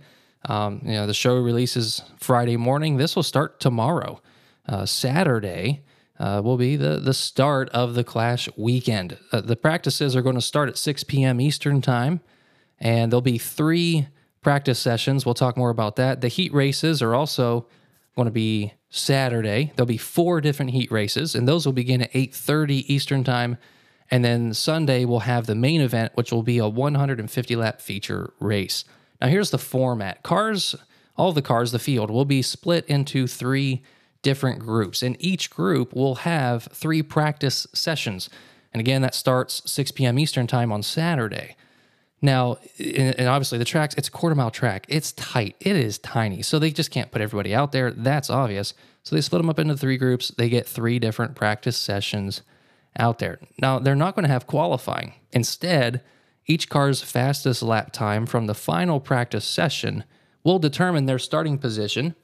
um, 0.50 0.82
you 0.84 0.94
know, 0.94 1.08
the 1.08 1.14
show 1.14 1.38
releases 1.38 2.02
Friday 2.18 2.58
morning. 2.58 2.98
This 2.98 3.16
will 3.16 3.24
start 3.24 3.60
tomorrow. 3.60 4.22
Uh, 4.68 4.86
Saturday 4.86 5.84
uh, 6.20 6.42
will 6.44 6.58
be 6.58 6.76
the, 6.76 7.00
the 7.00 7.14
start 7.14 7.70
of 7.70 7.94
the 7.94 8.04
Clash 8.04 8.50
weekend. 8.58 9.18
Uh, 9.32 9.42
the 9.42 9.56
practices 9.56 10.16
are 10.16 10.22
going 10.22 10.36
to 10.36 10.42
start 10.42 10.70
at 10.70 10.78
6 10.78 11.04
p.m. 11.06 11.40
Eastern 11.40 11.82
Time, 11.82 12.22
and 12.80 13.12
there'll 13.12 13.22
be 13.22 13.38
three 13.38 14.08
practice 14.42 14.80
sessions. 14.80 15.26
We'll 15.26 15.36
talk 15.36 15.56
more 15.56 15.70
about 15.70 15.96
that. 15.98 16.22
The 16.22 16.28
heat 16.28 16.54
races 16.54 17.02
are 17.02 17.16
also 17.16 17.68
going 18.16 18.28
to 18.28 18.32
be 18.32 18.74
Saturday. 18.90 19.72
There'll 19.76 19.88
be 19.88 19.98
four 19.98 20.40
different 20.42 20.72
heat 20.72 20.92
races, 20.92 21.36
and 21.36 21.48
those 21.48 21.66
will 21.66 21.74
begin 21.74 22.02
at 22.02 22.14
8:30 22.14 22.86
Eastern 22.88 23.24
Time. 23.24 23.58
And 24.12 24.24
then 24.24 24.54
Sunday 24.54 25.06
we'll 25.06 25.20
have 25.20 25.48
the 25.48 25.56
main 25.56 25.82
event, 25.82 26.12
which 26.16 26.32
will 26.32 26.44
be 26.44 26.60
a 26.60 26.68
150 26.68 27.56
lap 27.56 27.82
feature 27.82 28.34
race. 28.40 28.86
Now 29.20 29.28
here's 29.28 29.50
the 29.50 29.58
format: 29.58 30.22
cars, 30.24 30.76
all 31.18 31.32
the 31.32 31.42
cars, 31.42 31.72
the 31.72 31.80
field 31.80 32.12
will 32.12 32.26
be 32.26 32.42
split 32.42 32.86
into 32.86 33.28
three 33.28 33.82
different 34.22 34.60
groups, 34.60 35.02
and 35.02 35.18
each 35.20 35.50
group 35.50 35.94
will 35.94 36.16
have 36.16 36.64
three 36.72 37.02
practice 37.02 37.68
sessions. 37.74 38.30
And 38.74 38.80
again, 38.80 39.04
that 39.04 39.14
starts 39.14 39.70
6 39.72 39.92
p.m. 39.92 40.18
Eastern 40.18 40.48
Time 40.48 40.72
on 40.72 40.82
Saturday. 40.82 41.56
Now, 42.24 42.58
and 42.80 43.28
obviously 43.28 43.58
the 43.58 43.66
tracks, 43.66 43.96
it's 43.96 44.08
a 44.08 44.12
quarter 44.12 44.34
mile 44.34 44.50
track. 44.50 44.86
It's 44.88 45.12
tight. 45.12 45.58
It 45.60 45.76
is 45.76 46.00
tiny. 46.00 46.42
So 46.42 46.58
they 46.58 46.72
just 46.72 46.90
can't 46.90 47.12
put 47.12 47.22
everybody 47.22 47.54
out 47.54 47.74
there. 47.74 47.92
That's 47.92 48.30
obvious. 48.30 48.74
So 49.04 49.14
they 49.14 49.22
split 49.22 49.42
them 49.42 49.50
up 49.50 49.60
into 49.60 49.76
three 49.76 49.98
groups. 49.98 50.30
They 50.30 50.48
get 50.48 50.66
three 50.66 51.00
different 51.00 51.36
practice 51.36 51.76
sessions 51.76 52.42
out 52.98 53.20
there. 53.20 53.40
Now, 53.62 53.78
they're 53.78 53.94
not 53.94 54.16
going 54.16 54.24
to 54.24 54.32
have 54.32 54.48
qualifying. 54.48 55.16
Instead, 55.34 56.02
each 56.48 56.70
car's 56.70 57.02
fastest 57.02 57.62
lap 57.62 57.92
time 57.92 58.26
from 58.26 58.48
the 58.48 58.56
final 58.56 59.02
practice 59.02 59.44
session 59.44 60.06
will 60.46 60.60
determine 60.60 61.08
their 61.08 61.20
starting 61.20 61.58
position 61.58 62.16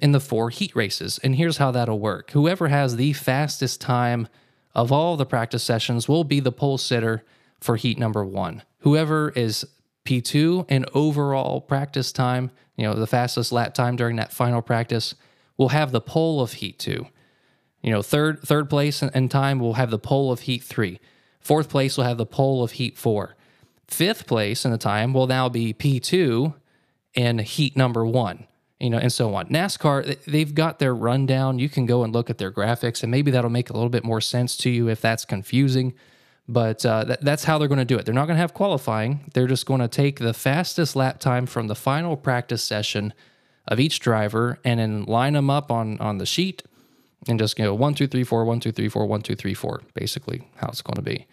in 0.00 0.10
the 0.10 0.20
four 0.20 0.50
heat 0.50 0.74
races. 0.74 1.20
And 1.22 1.36
here's 1.36 1.58
how 1.58 1.70
that'll 1.70 2.00
work 2.00 2.32
whoever 2.32 2.66
has 2.66 2.96
the 2.96 3.12
fastest 3.12 3.80
time 3.80 4.26
of 4.74 4.90
all 4.90 5.16
the 5.16 5.24
practice 5.24 5.62
sessions 5.62 6.08
will 6.08 6.24
be 6.24 6.40
the 6.40 6.50
pole 6.50 6.78
sitter 6.78 7.22
for 7.60 7.76
heat 7.76 7.98
number 7.98 8.24
one 8.24 8.62
whoever 8.86 9.30
is 9.30 9.66
P2 10.06 10.70
in 10.70 10.86
overall 10.94 11.60
practice 11.60 12.12
time, 12.12 12.52
you 12.76 12.86
know, 12.86 12.94
the 12.94 13.06
fastest 13.06 13.50
lap 13.50 13.74
time 13.74 13.96
during 13.96 14.14
that 14.14 14.32
final 14.32 14.62
practice, 14.62 15.16
will 15.56 15.70
have 15.70 15.90
the 15.90 16.00
pole 16.00 16.40
of 16.40 16.52
heat 16.52 16.78
two. 16.78 17.06
You 17.82 17.90
know, 17.90 18.02
third 18.02 18.42
third 18.42 18.70
place 18.70 19.02
in 19.02 19.28
time 19.28 19.58
will 19.58 19.74
have 19.74 19.90
the 19.90 19.98
pole 19.98 20.30
of 20.30 20.40
heat 20.40 20.62
three. 20.62 21.00
Fourth 21.40 21.68
place 21.68 21.96
will 21.96 22.04
have 22.04 22.16
the 22.16 22.26
pole 22.26 22.62
of 22.62 22.72
heat 22.72 22.96
four. 22.96 23.34
Fifth 23.88 24.26
place 24.26 24.64
in 24.64 24.70
the 24.70 24.78
time 24.78 25.12
will 25.12 25.26
now 25.26 25.48
be 25.48 25.74
P2 25.74 26.54
in 27.14 27.38
heat 27.38 27.76
number 27.76 28.06
one. 28.06 28.46
You 28.78 28.90
know, 28.90 28.98
and 28.98 29.12
so 29.12 29.34
on. 29.34 29.46
NASCAR, 29.46 30.22
they've 30.26 30.54
got 30.54 30.78
their 30.78 30.94
rundown. 30.94 31.58
You 31.58 31.68
can 31.68 31.86
go 31.86 32.04
and 32.04 32.12
look 32.12 32.28
at 32.28 32.36
their 32.36 32.52
graphics, 32.52 33.02
and 33.02 33.10
maybe 33.10 33.30
that'll 33.30 33.48
make 33.48 33.70
a 33.70 33.72
little 33.72 33.88
bit 33.88 34.04
more 34.04 34.20
sense 34.20 34.54
to 34.58 34.70
you 34.70 34.88
if 34.88 35.00
that's 35.00 35.24
confusing. 35.24 35.94
But 36.48 36.86
uh, 36.86 37.04
th- 37.04 37.18
that's 37.22 37.44
how 37.44 37.58
they're 37.58 37.68
going 37.68 37.78
to 37.78 37.84
do 37.84 37.98
it. 37.98 38.04
They're 38.04 38.14
not 38.14 38.26
going 38.26 38.36
to 38.36 38.40
have 38.40 38.54
qualifying. 38.54 39.30
They're 39.34 39.48
just 39.48 39.66
going 39.66 39.80
to 39.80 39.88
take 39.88 40.20
the 40.20 40.32
fastest 40.32 40.94
lap 40.94 41.18
time 41.18 41.46
from 41.46 41.66
the 41.66 41.74
final 41.74 42.16
practice 42.16 42.62
session 42.62 43.12
of 43.66 43.80
each 43.80 43.98
driver 43.98 44.58
and 44.64 44.78
then 44.78 45.04
line 45.04 45.32
them 45.32 45.50
up 45.50 45.72
on 45.72 45.98
on 45.98 46.18
the 46.18 46.26
sheet 46.26 46.62
and 47.28 47.38
just 47.38 47.56
go 47.56 47.74
one 47.74 47.94
two 47.94 48.06
three 48.06 48.24
four 48.24 48.44
one 48.44 48.60
two 48.60 48.72
three 48.72 48.88
four 48.88 49.06
one 49.06 49.22
two 49.22 49.34
three 49.34 49.54
four. 49.54 49.82
Basically, 49.94 50.48
how 50.56 50.68
it's 50.68 50.82
going 50.82 50.96
to 50.96 51.02
be. 51.02 51.26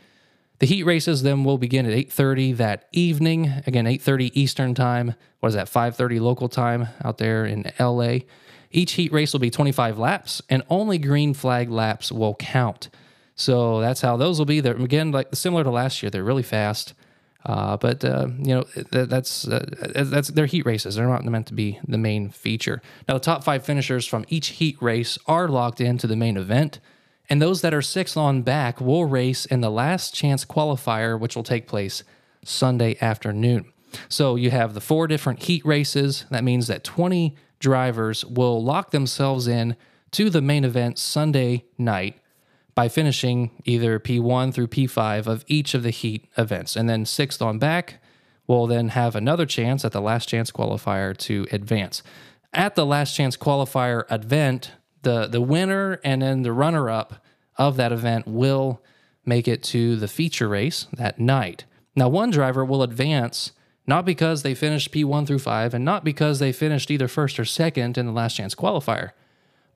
The 0.59 0.67
heat 0.67 0.83
races 0.83 1.23
then 1.23 1.43
will 1.43 1.57
begin 1.57 1.85
at 1.85 1.93
8:30 1.93 2.57
that 2.57 2.87
evening. 2.91 3.51
Again, 3.67 3.85
8:30 3.85 4.31
Eastern 4.33 4.73
time. 4.73 5.15
What 5.39 5.49
is 5.49 5.55
that? 5.55 5.67
5:30 5.67 6.21
local 6.21 6.47
time 6.49 6.87
out 7.03 7.17
there 7.17 7.45
in 7.45 7.71
LA. 7.79 8.19
Each 8.71 8.93
heat 8.93 9.11
race 9.11 9.33
will 9.33 9.39
be 9.39 9.51
25 9.51 9.99
laps, 9.99 10.41
and 10.49 10.63
only 10.69 10.97
green 10.97 11.33
flag 11.33 11.69
laps 11.69 12.11
will 12.11 12.33
count. 12.35 12.89
So 13.35 13.81
that's 13.81 14.01
how 14.01 14.17
those 14.17 14.37
will 14.37 14.45
be. 14.45 14.59
They're 14.59 14.75
again 14.75 15.11
like 15.11 15.35
similar 15.35 15.63
to 15.63 15.69
last 15.69 16.03
year. 16.03 16.09
They're 16.09 16.23
really 16.23 16.43
fast, 16.43 16.93
uh, 17.45 17.77
but 17.77 18.05
uh, 18.05 18.27
you 18.37 18.55
know 18.55 18.63
that, 18.91 19.09
that's 19.09 19.47
uh, 19.47 19.65
that's 19.95 20.29
their 20.29 20.45
heat 20.45 20.65
races. 20.65 20.95
They're 20.95 21.07
not 21.07 21.25
meant 21.25 21.47
to 21.47 21.53
be 21.53 21.79
the 21.87 21.97
main 21.97 22.29
feature. 22.29 22.81
Now 23.07 23.15
the 23.15 23.19
top 23.19 23.43
five 23.43 23.65
finishers 23.65 24.05
from 24.05 24.25
each 24.29 24.47
heat 24.49 24.77
race 24.81 25.17
are 25.25 25.47
locked 25.47 25.81
into 25.81 26.05
the 26.05 26.15
main 26.15 26.37
event, 26.37 26.79
and 27.29 27.41
those 27.41 27.61
that 27.61 27.73
are 27.73 27.81
six 27.81 28.15
on 28.15 28.43
back 28.43 28.79
will 28.79 29.05
race 29.05 29.45
in 29.45 29.61
the 29.61 29.71
last 29.71 30.13
chance 30.13 30.45
qualifier, 30.45 31.19
which 31.19 31.35
will 31.35 31.43
take 31.43 31.67
place 31.67 32.03
Sunday 32.45 32.97
afternoon. 33.01 33.71
So 34.09 34.35
you 34.35 34.51
have 34.51 34.73
the 34.73 34.81
four 34.81 35.07
different 35.07 35.43
heat 35.43 35.65
races. 35.65 36.25
That 36.31 36.43
means 36.43 36.67
that 36.67 36.83
20 36.83 37.35
drivers 37.59 38.25
will 38.25 38.63
lock 38.63 38.91
themselves 38.91 39.47
in 39.47 39.75
to 40.11 40.29
the 40.29 40.41
main 40.41 40.63
event 40.63 40.97
Sunday 40.97 41.65
night 41.77 42.19
by 42.75 42.87
finishing 42.87 43.51
either 43.65 43.99
P1 43.99 44.53
through 44.53 44.67
P5 44.67 45.27
of 45.27 45.43
each 45.47 45.73
of 45.73 45.83
the 45.83 45.89
heat 45.91 46.27
events. 46.37 46.75
And 46.75 46.89
then 46.89 47.05
sixth 47.05 47.41
on 47.41 47.59
back 47.59 48.01
will 48.47 48.67
then 48.67 48.89
have 48.89 49.15
another 49.15 49.45
chance 49.45 49.85
at 49.85 49.91
the 49.91 50.01
last 50.01 50.27
chance 50.27 50.51
qualifier 50.51 51.15
to 51.17 51.47
advance. 51.51 52.03
At 52.53 52.75
the 52.75 52.85
last 52.85 53.15
chance 53.15 53.37
qualifier 53.37 54.11
event, 54.11 54.71
the, 55.03 55.27
the 55.27 55.41
winner 55.41 55.99
and 56.03 56.21
then 56.21 56.41
the 56.41 56.51
runner 56.53 56.89
up 56.89 57.23
of 57.57 57.77
that 57.77 57.91
event 57.91 58.27
will 58.27 58.81
make 59.25 59.47
it 59.47 59.63
to 59.63 59.95
the 59.95 60.07
feature 60.07 60.49
race 60.49 60.87
that 60.93 61.19
night. 61.19 61.65
Now, 61.95 62.09
one 62.09 62.31
driver 62.31 62.65
will 62.65 62.83
advance 62.83 63.51
not 63.85 64.05
because 64.05 64.41
they 64.41 64.55
finished 64.55 64.91
P1 64.91 65.27
through 65.27 65.39
5 65.39 65.73
and 65.73 65.85
not 65.85 66.03
because 66.03 66.39
they 66.39 66.51
finished 66.51 66.89
either 66.89 67.07
first 67.07 67.39
or 67.39 67.45
second 67.45 67.97
in 67.97 68.05
the 68.05 68.11
last 68.11 68.35
chance 68.35 68.55
qualifier 68.55 69.11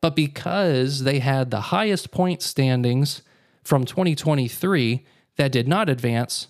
but 0.02 0.16
because 0.16 1.04
they 1.04 1.20
had 1.20 1.52
the 1.52 1.62
highest 1.62 2.12
point 2.12 2.42
standings 2.42 3.22
from 3.64 3.86
2023 3.86 5.06
that 5.38 5.52
did 5.52 5.68
not 5.68 5.90
advance 5.90 6.48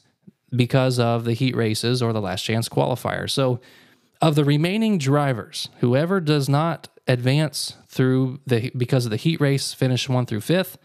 because 0.55 0.99
of 0.99 1.25
the 1.25 1.33
heat 1.33 1.55
races 1.55 2.01
or 2.01 2.13
the 2.13 2.21
last 2.21 2.43
chance 2.43 2.69
qualifier. 2.69 3.29
So, 3.29 3.59
of 4.21 4.35
the 4.35 4.45
remaining 4.45 4.97
drivers, 4.97 5.69
whoever 5.79 6.19
does 6.19 6.49
not 6.49 6.87
advance 7.07 7.75
through 7.87 8.39
the 8.47 8.71
because 8.75 9.05
of 9.05 9.11
the 9.11 9.17
heat 9.17 9.39
race, 9.39 9.73
finish 9.73 10.09
one 10.09 10.25
through 10.25 10.41
fifth, 10.41 10.77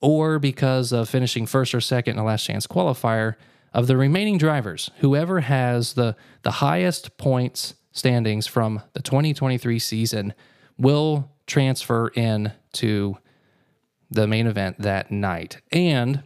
or 0.00 0.38
because 0.38 0.92
of 0.92 1.08
finishing 1.08 1.46
first 1.46 1.74
or 1.74 1.80
second 1.80 2.12
in 2.12 2.16
the 2.16 2.22
last 2.22 2.44
chance 2.44 2.66
qualifier, 2.66 3.34
of 3.74 3.86
the 3.86 3.96
remaining 3.96 4.38
drivers, 4.38 4.90
whoever 4.98 5.40
has 5.40 5.92
the 5.92 6.16
the 6.42 6.52
highest 6.52 7.16
points 7.18 7.74
standings 7.92 8.46
from 8.46 8.80
the 8.94 9.02
2023 9.02 9.78
season 9.78 10.32
will 10.78 11.30
transfer 11.50 12.08
in 12.14 12.52
to 12.72 13.18
the 14.10 14.26
main 14.26 14.46
event 14.46 14.80
that 14.80 15.10
night. 15.10 15.58
And 15.72 16.22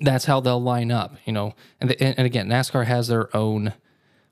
that's 0.00 0.26
how 0.26 0.40
they'll 0.40 0.62
line 0.62 0.92
up, 0.92 1.16
you 1.24 1.32
know. 1.32 1.54
And, 1.80 1.90
the, 1.90 2.02
and 2.02 2.26
again, 2.26 2.48
NASCAR 2.48 2.86
has 2.86 3.08
their 3.08 3.34
own 3.36 3.72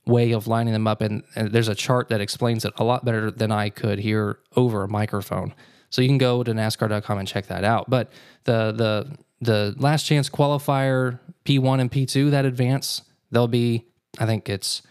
way 0.07 0.33
of 0.33 0.47
lining 0.47 0.73
them 0.75 0.87
up, 0.87 1.01
and, 1.01 1.23
and, 1.35 1.51
there's 1.51 1.69
a 1.69 1.75
chart 1.75 2.11
that 2.11 2.21
explains 2.21 2.65
it 2.65 2.75
a 2.77 2.85
lot 2.85 3.05
better 3.05 3.31
than 3.31 3.51
I 3.51 3.71
could 3.71 3.99
hear 3.99 4.39
over 4.55 4.83
a 4.83 4.89
microphone. 4.89 5.55
So 5.89 6.03
you 6.03 6.09
can 6.09 6.19
go 6.19 6.43
to 6.43 6.53
NASCAR.com 6.53 7.19
and 7.19 7.27
check 7.27 7.47
that 7.47 7.65
out. 7.65 7.89
But 7.89 8.13
the 8.45 8.73
the 8.73 9.17
the 9.41 9.75
last 9.79 10.05
chance 10.05 10.29
qualifier 10.29 11.21
P1 11.45 11.81
and 11.81 11.91
P2 11.91 12.33
that 12.33 12.45
advance, 12.45 13.03
they'll 13.31 13.47
be 13.47 13.87
I 14.19 14.27
think 14.27 14.49
it's 14.49 14.83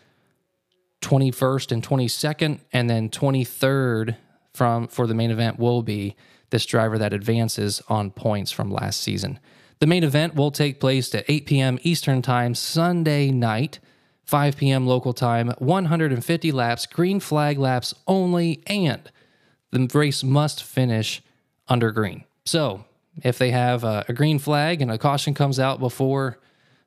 21st 1.02 1.74
and 1.74 1.84
22nd, 1.84 2.60
and 2.72 2.90
then 2.90 3.10
23rd 3.10 4.16
from 4.54 4.88
for 4.88 5.08
the 5.08 5.14
main 5.14 5.32
event 5.32 5.60
will 5.60 5.82
be 5.82 6.16
this 6.50 6.66
driver 6.66 6.98
that 6.98 7.14
advances 7.14 7.82
on 7.90 8.12
points 8.12 8.52
from 8.52 8.72
last 8.72 9.02
season. 9.02 9.40
The 9.80 9.88
main 9.88 10.04
event 10.04 10.36
will 10.36 10.52
take 10.52 10.80
place 10.80 11.14
at 11.16 11.26
8 11.28 11.46
p.m. 11.46 11.80
Eastern 11.82 12.22
Time 12.22 12.56
Sunday 12.56 13.32
night, 13.32 13.80
5 14.24 14.56
p.m. 14.56 14.86
local 14.88 15.14
time, 15.14 15.50
150 15.58 16.52
laps, 16.52 16.86
green 16.86 17.20
flag 17.20 17.58
laps 17.58 17.94
only, 18.08 18.64
and 18.68 19.12
the 19.72 19.90
race 19.94 20.24
must 20.24 20.64
finish 20.64 21.22
under 21.68 21.92
green. 21.92 22.24
So, 22.46 22.86
if 23.24 23.38
they 23.38 23.52
have 23.52 23.84
a, 23.84 24.06
a 24.08 24.14
green 24.14 24.40
flag 24.40 24.82
and 24.82 24.92
a 24.92 24.98
caution 24.98 25.34
comes 25.34 25.60
out 25.60 25.80
before 25.80 26.40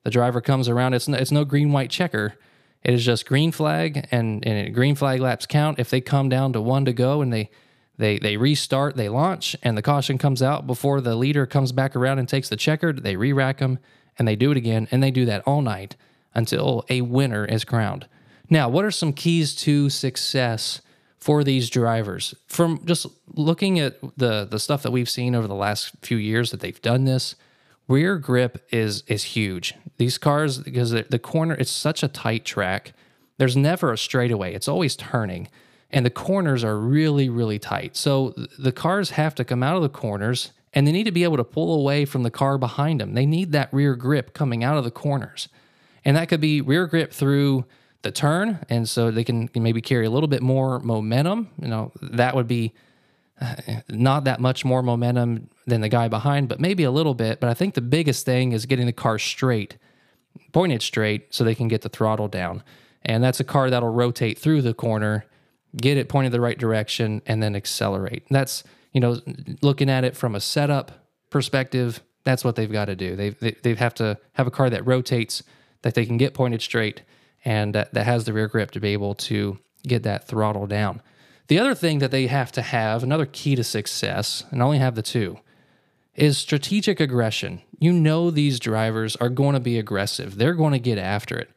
the 0.05 0.11
driver 0.11 0.41
comes 0.41 0.69
around, 0.69 0.95
it's 0.95 1.09
no, 1.09 1.19
it's 1.19 1.33
no 1.33 1.45
green 1.45 1.73
white 1.73 1.91
checker. 1.91 2.35
It 2.83 2.95
is 2.95 3.05
just 3.05 3.27
green 3.27 3.53
flag 3.53 4.07
and, 4.11 4.47
and 4.47 4.75
green 4.75 4.95
flag 4.95 5.21
laps 5.21 5.47
count. 5.47 5.79
If 5.79 5.91
they 5.91 6.01
come 6.01 6.29
down 6.29 6.53
to 6.53 6.61
one 6.61 6.85
to 6.85 6.93
go 6.93 7.21
and 7.21 7.33
they 7.33 7.51
they 7.99 8.19
they 8.19 8.37
restart, 8.37 8.97
they 8.97 9.09
launch, 9.09 9.57
and 9.62 9.77
the 9.77 9.83
caution 9.83 10.19
comes 10.19 10.43
out 10.43 10.67
before 10.67 11.01
the 11.01 11.17
leader 11.17 11.47
comes 11.47 11.73
back 11.73 11.97
around 11.97 12.19
and 12.19 12.29
takes 12.29 12.49
the 12.49 12.57
checkered, 12.57 13.03
they 13.03 13.17
re-rack 13.17 13.59
them 13.59 13.79
and 14.19 14.29
they 14.29 14.37
do 14.37 14.51
it 14.51 14.57
again, 14.57 14.87
and 14.91 15.03
they 15.03 15.11
do 15.11 15.25
that 15.25 15.43
all 15.47 15.62
night 15.62 15.97
until 16.35 16.85
a 16.89 17.01
winner 17.01 17.45
is 17.45 17.65
crowned. 17.65 18.07
Now, 18.49 18.69
what 18.69 18.85
are 18.85 18.91
some 18.91 19.12
keys 19.12 19.55
to 19.57 19.91
success 19.91 20.81
for 21.19 21.43
these 21.43 21.71
drivers? 21.71 22.35
From 22.47 22.85
just 22.85 23.07
looking 23.35 23.79
at 23.81 23.99
the 24.17 24.45
the 24.45 24.59
stuff 24.59 24.83
that 24.83 24.93
we've 24.93 25.11
seen 25.11 25.35
over 25.35 25.49
the 25.49 25.55
last 25.55 25.93
few 26.03 26.19
years 26.19 26.51
that 26.51 26.61
they've 26.61 26.81
done 26.83 27.05
this, 27.05 27.35
rear 27.88 28.18
grip 28.18 28.66
is 28.70 29.03
is 29.07 29.25
huge. 29.25 29.75
These 29.99 30.18
cars 30.18 30.59
because 30.59 30.90
the 30.90 31.18
corner 31.18 31.55
it's 31.55 31.70
such 31.70 32.03
a 32.03 32.09
tight 32.09 32.44
track. 32.44 32.92
There's 33.38 33.57
never 33.57 33.92
a 33.92 33.99
straightaway. 33.99 34.55
It's 34.55 34.68
always 34.68 34.96
turning 34.96 35.49
and 35.90 36.05
the 36.05 36.11
corners 36.11 36.64
are 36.64 36.79
really 36.79 37.29
really 37.29 37.59
tight. 37.59 37.96
So 37.96 38.35
the 38.59 38.72
cars 38.72 39.11
have 39.11 39.35
to 39.37 39.44
come 39.44 39.62
out 39.62 39.77
of 39.77 39.83
the 39.83 39.88
corners 39.88 40.53
and 40.72 40.87
they 40.87 40.92
need 40.92 41.05
to 41.05 41.12
be 41.12 41.25
able 41.25 41.38
to 41.38 41.44
pull 41.44 41.79
away 41.79 42.05
from 42.05 42.22
the 42.22 42.31
car 42.31 42.59
behind 42.59 43.01
them. 43.01 43.14
They 43.14 43.27
need 43.27 43.53
that 43.53 43.72
rear 43.72 43.94
grip 43.94 44.35
coming 44.35 44.62
out 44.62 44.77
of 44.77 44.85
the 44.85 44.90
corners. 44.90 45.49
And 46.05 46.16
that 46.16 46.29
could 46.29 46.40
be 46.40 46.61
rear 46.61 46.87
grip 46.87 47.12
through 47.12 47.64
the 48.03 48.12
turn 48.12 48.64
and 48.68 48.88
so 48.88 49.11
they 49.11 49.25
can 49.25 49.49
maybe 49.55 49.81
carry 49.81 50.07
a 50.07 50.11
little 50.11 50.29
bit 50.29 50.42
more 50.42 50.79
momentum, 50.81 51.49
you 51.61 51.66
know, 51.66 51.92
that 52.03 52.37
would 52.37 52.46
be 52.46 52.72
Uh, 53.38 53.55
not 53.90 54.25
that 54.25 54.40
much 54.40 54.64
more 54.64 54.83
momentum 54.83 55.51
than 55.66 55.83
the 55.83 55.90
guy 55.90 56.09
behind, 56.09 56.49
but 56.49 56.59
maybe 56.59 56.85
a 56.85 56.90
little 56.90 57.14
bit. 57.14 57.38
But 57.38 57.51
I 57.51 57.55
think 57.55 57.75
the 57.75 57.83
biggest 57.83 58.25
thing 58.25 58.53
is 58.53 58.64
getting 58.64 58.87
the 58.87 58.92
car 58.92 59.18
straight, 59.18 59.77
pointed 60.53 60.81
straight, 60.81 61.35
so 61.35 61.44
they 61.44 61.55
can 61.55 61.68
get 61.68 61.83
the 61.83 61.90
throttle 61.90 62.29
down. 62.29 62.62
And 63.05 63.22
that's 63.22 63.38
a 63.38 63.44
car 63.44 63.68
that'll 63.68 63.92
rotate 63.92 64.38
through 64.38 64.62
the 64.62 64.72
corner, 64.72 65.27
get 65.77 65.99
it 65.99 66.09
pointed 66.09 66.33
the 66.33 66.40
right 66.40 66.59
direction, 66.59 67.20
and 67.27 67.42
then 67.42 67.55
accelerate. 67.55 68.25
That's, 68.31 68.64
you 68.92 69.01
know, 69.01 69.20
looking 69.61 69.90
at 69.90 70.03
it 70.03 70.16
from 70.16 70.35
a 70.35 70.40
setup 70.40 70.92
perspective, 71.29 72.01
that's 72.25 72.42
what 72.42 72.57
they've 72.57 72.72
got 72.72 72.87
to 72.87 72.96
do. 72.96 73.16
They, 73.16 73.31
they, 73.31 73.57
they 73.62 73.75
have 73.75 73.94
to 73.96 74.18
have 74.33 74.46
a 74.46 74.51
car 74.51 74.70
that 74.70 74.87
rotates, 74.87 75.42
that 75.83 75.94
they 75.94 76.07
can 76.07 76.16
get 76.16 76.33
pointed 76.33 76.62
straight, 76.62 77.03
and 77.44 77.75
that, 77.75 77.92
that 77.92 78.07
has 78.07 78.25
the 78.25 78.33
rear 78.33 78.49
grip 78.49 78.70
to 78.70 78.81
be 78.81 78.94
able 78.94 79.14
to 79.14 79.59
get 79.87 80.05
that 80.05 80.27
throttle 80.27 80.66
down. 80.66 81.03
The 81.49 81.59
other 81.59 81.75
thing 81.75 82.01
that 82.01 82.11
they 82.11 82.27
have 82.27 82.51
to 82.53 82.63
have, 82.63 83.03
another 83.03 83.27
key 83.27 83.55
to 83.55 83.65
success, 83.65 84.45
and 84.51 84.63
only 84.63 84.79
have 84.79 84.95
the 84.95 85.03
two, 85.03 85.39
is 86.15 86.39
strategic 86.39 86.99
aggression. 86.99 87.63
You 87.79 87.93
know 87.93 88.31
these 88.31 88.59
drivers 88.59 89.17
are 89.17 89.29
going 89.29 89.55
to 89.55 89.61
be 89.61 89.79
aggressive. 89.79 90.37
They're 90.37 90.55
going 90.55 90.73
to 90.73 90.79
get 90.79 90.99
after 90.99 91.39
it. 91.39 91.51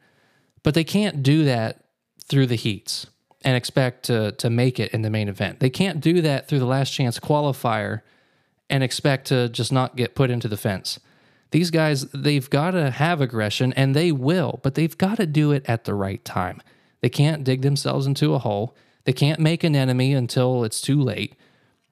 But 0.62 0.74
they 0.74 0.84
can't 0.84 1.22
do 1.22 1.44
that 1.44 1.84
through 2.24 2.46
the 2.46 2.56
heats 2.56 3.06
and 3.42 3.56
expect 3.56 4.04
to 4.04 4.32
to 4.32 4.50
make 4.50 4.78
it 4.78 4.92
in 4.92 5.02
the 5.02 5.10
main 5.10 5.28
event. 5.28 5.60
They 5.60 5.70
can't 5.70 6.00
do 6.00 6.20
that 6.20 6.46
through 6.46 6.58
the 6.58 6.66
last 6.66 6.90
chance 6.90 7.18
qualifier 7.18 8.02
and 8.68 8.84
expect 8.84 9.26
to 9.28 9.48
just 9.48 9.72
not 9.72 9.96
get 9.96 10.14
put 10.14 10.30
into 10.30 10.46
the 10.46 10.56
fence. 10.56 11.00
These 11.50 11.70
guys, 11.70 12.02
they've 12.12 12.48
got 12.48 12.72
to 12.72 12.90
have 12.90 13.20
aggression 13.20 13.72
and 13.72 13.96
they 13.96 14.12
will, 14.12 14.60
but 14.62 14.76
they've 14.76 14.96
got 14.96 15.16
to 15.16 15.26
do 15.26 15.50
it 15.50 15.64
at 15.66 15.84
the 15.84 15.94
right 15.94 16.24
time. 16.24 16.62
They 17.00 17.08
can't 17.08 17.42
dig 17.42 17.62
themselves 17.62 18.06
into 18.06 18.34
a 18.34 18.38
hole. 18.38 18.76
They 19.10 19.14
can't 19.14 19.40
make 19.40 19.64
an 19.64 19.74
enemy 19.74 20.14
until 20.14 20.62
it's 20.62 20.80
too 20.80 21.00
late. 21.02 21.34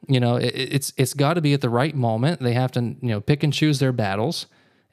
You 0.06 0.20
know, 0.20 0.36
it, 0.36 0.54
it's 0.54 0.92
it's 0.96 1.14
got 1.14 1.34
to 1.34 1.40
be 1.40 1.52
at 1.52 1.60
the 1.60 1.68
right 1.68 1.92
moment. 1.92 2.40
They 2.40 2.52
have 2.52 2.70
to 2.72 2.80
you 2.80 3.08
know 3.08 3.20
pick 3.20 3.42
and 3.42 3.52
choose 3.52 3.80
their 3.80 3.90
battles, 3.90 4.46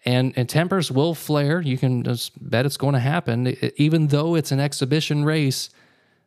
and 0.05 0.33
and 0.35 0.49
tempers 0.49 0.91
will 0.91 1.13
flare. 1.13 1.61
You 1.61 1.77
can 1.77 2.01
just 2.01 2.31
bet 2.49 2.65
it's 2.65 2.77
going 2.77 2.95
to 2.95 2.99
happen. 2.99 3.45
It, 3.45 3.75
even 3.77 4.07
though 4.07 4.33
it's 4.33 4.51
an 4.51 4.59
exhibition 4.59 5.23
race, 5.23 5.69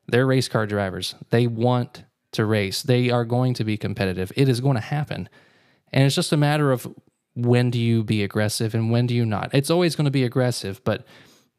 they're 0.07 0.25
race 0.25 0.47
car 0.47 0.67
drivers. 0.69 1.17
They 1.31 1.49
want 1.49 2.05
to 2.31 2.45
race. 2.45 2.81
They 2.83 3.11
are 3.11 3.25
going 3.25 3.55
to 3.55 3.65
be 3.65 3.77
competitive. 3.77 4.31
It 4.37 4.49
is 4.49 4.61
going 4.61 4.77
to 4.77 4.81
happen, 4.81 5.29
and 5.93 6.05
it's 6.05 6.15
just 6.15 6.33
a 6.33 6.37
matter 6.37 6.71
of 6.71 6.87
when 7.35 7.73
do 7.73 7.81
you 7.81 8.05
be 8.05 8.23
aggressive 8.23 8.73
and 8.73 8.93
when 8.93 9.09
do 9.09 9.17
you 9.17 9.27
not. 9.27 9.51
It's 9.53 9.69
always 9.69 9.97
going 9.97 10.05
to 10.05 10.13
be 10.13 10.23
aggressive, 10.23 10.81
but 10.85 11.05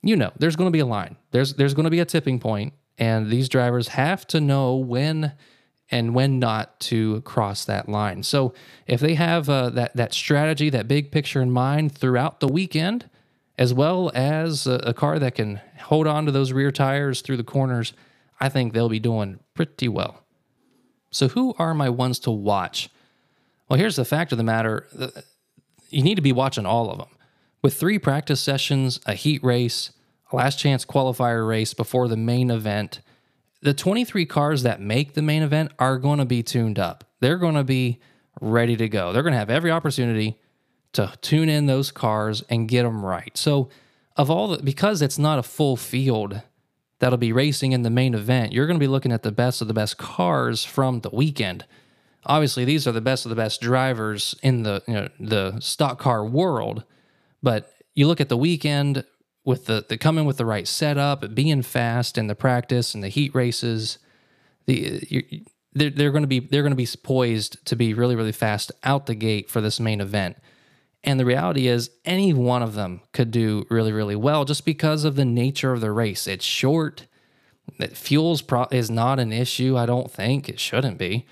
you 0.02 0.15
know 0.15 0.32
there's 0.39 0.56
going 0.56 0.69
to 0.69 0.71
be 0.71 0.80
a 0.80 0.86
line. 0.86 1.17
There's 1.32 1.56
there's 1.56 1.73
going 1.73 1.84
to 1.84 1.89
be 1.89 1.99
a 1.99 2.06
tipping 2.06 2.39
point, 2.39 2.71
and 2.99 3.31
these 3.31 3.49
drivers 3.49 3.89
have 3.89 4.27
to 4.27 4.41
know 4.41 4.75
when 4.75 5.31
and 5.89 6.13
when 6.13 6.38
not 6.38 6.79
to 6.79 7.21
cross 7.21 7.65
that 7.65 7.89
line. 7.89 8.21
So 8.21 8.53
if 8.85 8.99
they 8.99 9.15
have 9.15 9.49
uh, 9.49 9.71
that 9.71 9.95
that 9.95 10.13
strategy, 10.13 10.69
that 10.69 10.88
big 10.88 11.12
picture 11.12 11.41
in 11.41 11.49
mind 11.49 11.97
throughout 11.97 12.41
the 12.41 12.47
weekend, 12.47 13.09
as 13.57 13.73
well 13.73 14.12
as 14.13 14.67
a, 14.67 14.75
a, 14.83 14.93
car 14.93 15.17
that 15.17 15.35
can 15.35 15.62
hold 15.79 16.05
on 16.05 16.25
to 16.25 16.31
those 16.31 16.51
rear 16.51 16.71
tires 16.71 17.21
through 17.21 17.38
the 17.38 17.43
corners, 17.43 17.93
I 18.39 18.49
think 18.49 18.73
they'll 18.73 18.89
be 18.89 18.99
doing 18.99 19.39
pretty 19.55 19.88
well. 19.88 20.23
So 21.09 21.29
who 21.29 21.55
are 21.57 21.73
my 21.73 21.89
ones 21.89 22.19
to 22.19 22.31
watch? 22.31 22.89
Well, 23.67 23.79
here's 23.79 23.95
the 23.95 24.05
fact 24.05 24.31
of 24.31 24.38
the 24.38 24.43
matter: 24.43 24.88
you 25.89 26.03
need 26.03 26.15
to 26.15 26.21
be 26.21 26.33
watching 26.33 26.65
all 26.65 26.91
of 26.91 26.99
them. 26.99 27.09
With 27.62 27.73
three 27.73 27.97
practice 27.97 28.39
sessions, 28.39 28.99
a 29.05 29.13
heat 29.13 29.43
race, 29.43 29.91
last 30.31 30.59
chance 30.59 30.85
qualifier 30.85 31.47
race 31.47 31.73
before 31.73 32.07
the 32.07 32.17
main 32.17 32.51
event. 32.51 33.01
The 33.61 33.73
23 33.73 34.25
cars 34.25 34.63
that 34.63 34.79
make 34.79 35.13
the 35.13 35.21
main 35.21 35.43
event 35.43 35.71
are 35.79 35.97
going 35.97 36.19
to 36.19 36.25
be 36.25 36.43
tuned 36.43 36.79
up. 36.79 37.03
They're 37.19 37.37
going 37.37 37.55
to 37.55 37.63
be 37.63 37.99
ready 38.39 38.75
to 38.77 38.87
go. 38.87 39.11
They're 39.11 39.23
going 39.23 39.33
to 39.33 39.39
have 39.39 39.49
every 39.49 39.71
opportunity 39.71 40.39
to 40.93 41.13
tune 41.21 41.49
in 41.49 41.65
those 41.65 41.91
cars 41.91 42.43
and 42.49 42.67
get 42.67 42.83
them 42.83 43.05
right. 43.05 43.37
So, 43.37 43.69
of 44.15 44.29
all 44.29 44.49
the, 44.49 44.63
because 44.63 45.01
it's 45.01 45.17
not 45.17 45.39
a 45.39 45.43
full 45.43 45.77
field 45.77 46.41
that'll 46.99 47.17
be 47.17 47.31
racing 47.31 47.71
in 47.71 47.83
the 47.83 47.89
main 47.89 48.13
event, 48.13 48.51
you're 48.51 48.67
going 48.67 48.79
to 48.79 48.83
be 48.83 48.87
looking 48.87 49.11
at 49.11 49.23
the 49.23 49.31
best 49.31 49.61
of 49.61 49.67
the 49.67 49.73
best 49.73 49.97
cars 49.97 50.65
from 50.65 51.01
the 51.01 51.09
weekend. 51.11 51.65
Obviously, 52.25 52.65
these 52.65 52.85
are 52.85 52.91
the 52.91 53.01
best 53.01 53.25
of 53.25 53.29
the 53.29 53.35
best 53.35 53.61
drivers 53.61 54.35
in 54.43 54.63
the 54.63 54.83
you 54.87 54.93
know, 54.93 55.09
the 55.19 55.59
stock 55.61 55.99
car 55.99 56.25
world, 56.25 56.83
but 57.41 57.73
you 57.95 58.07
look 58.07 58.19
at 58.19 58.29
the 58.29 58.37
weekend 58.37 59.05
with 59.45 59.65
the 59.65 59.86
the 59.88 59.97
coming 59.97 60.25
with 60.25 60.38
the 60.38 60.45
right 60.45 60.67
setup, 60.67 61.34
being 61.34 61.62
fast 61.62 62.17
in 62.17 62.28
the 62.28 62.36
practice 62.36 62.93
and 62.93 63.04
the 63.04 63.10
heat 63.10 63.34
races, 63.34 63.97
the 64.65 65.04
you, 65.10 65.45
they're, 65.73 65.89
they're 65.89 66.12
going 66.12 66.23
to 66.23 66.28
be 66.28 66.39
they're 66.39 66.63
going 66.63 66.71
to 66.71 66.75
be 66.75 66.88
poised 67.04 67.63
to 67.65 67.75
be 67.75 67.93
really 67.93 68.15
really 68.15 68.32
fast 68.32 68.71
out 68.84 69.06
the 69.06 69.15
gate 69.15 69.49
for 69.49 69.62
this 69.62 69.80
main 69.80 70.02
event. 70.02 70.38
And 71.04 71.19
the 71.19 71.25
reality 71.25 71.67
is, 71.67 71.91
any 72.04 72.34
one 72.34 72.62
of 72.62 72.73
them 72.73 73.02
could 73.13 73.32
do 73.32 73.65
really, 73.69 73.93
really 73.93 74.17
well 74.17 74.43
just 74.43 74.65
because 74.65 75.06
of 75.06 75.15
the 75.15 75.25
nature 75.25 75.71
of 75.71 75.80
the 75.80 75.91
race. 75.91 76.28
It's 76.28 76.43
short. 76.43 77.06
Fuels 77.93 78.41
pro- 78.41 78.67
is 78.71 78.91
not 78.91 79.19
an 79.19 79.32
issue. 79.32 79.78
I 79.78 79.86
don't 79.86 80.12
think 80.12 80.49
it 80.49 80.60
shouldn't 80.60 80.97
be. 80.97 81.25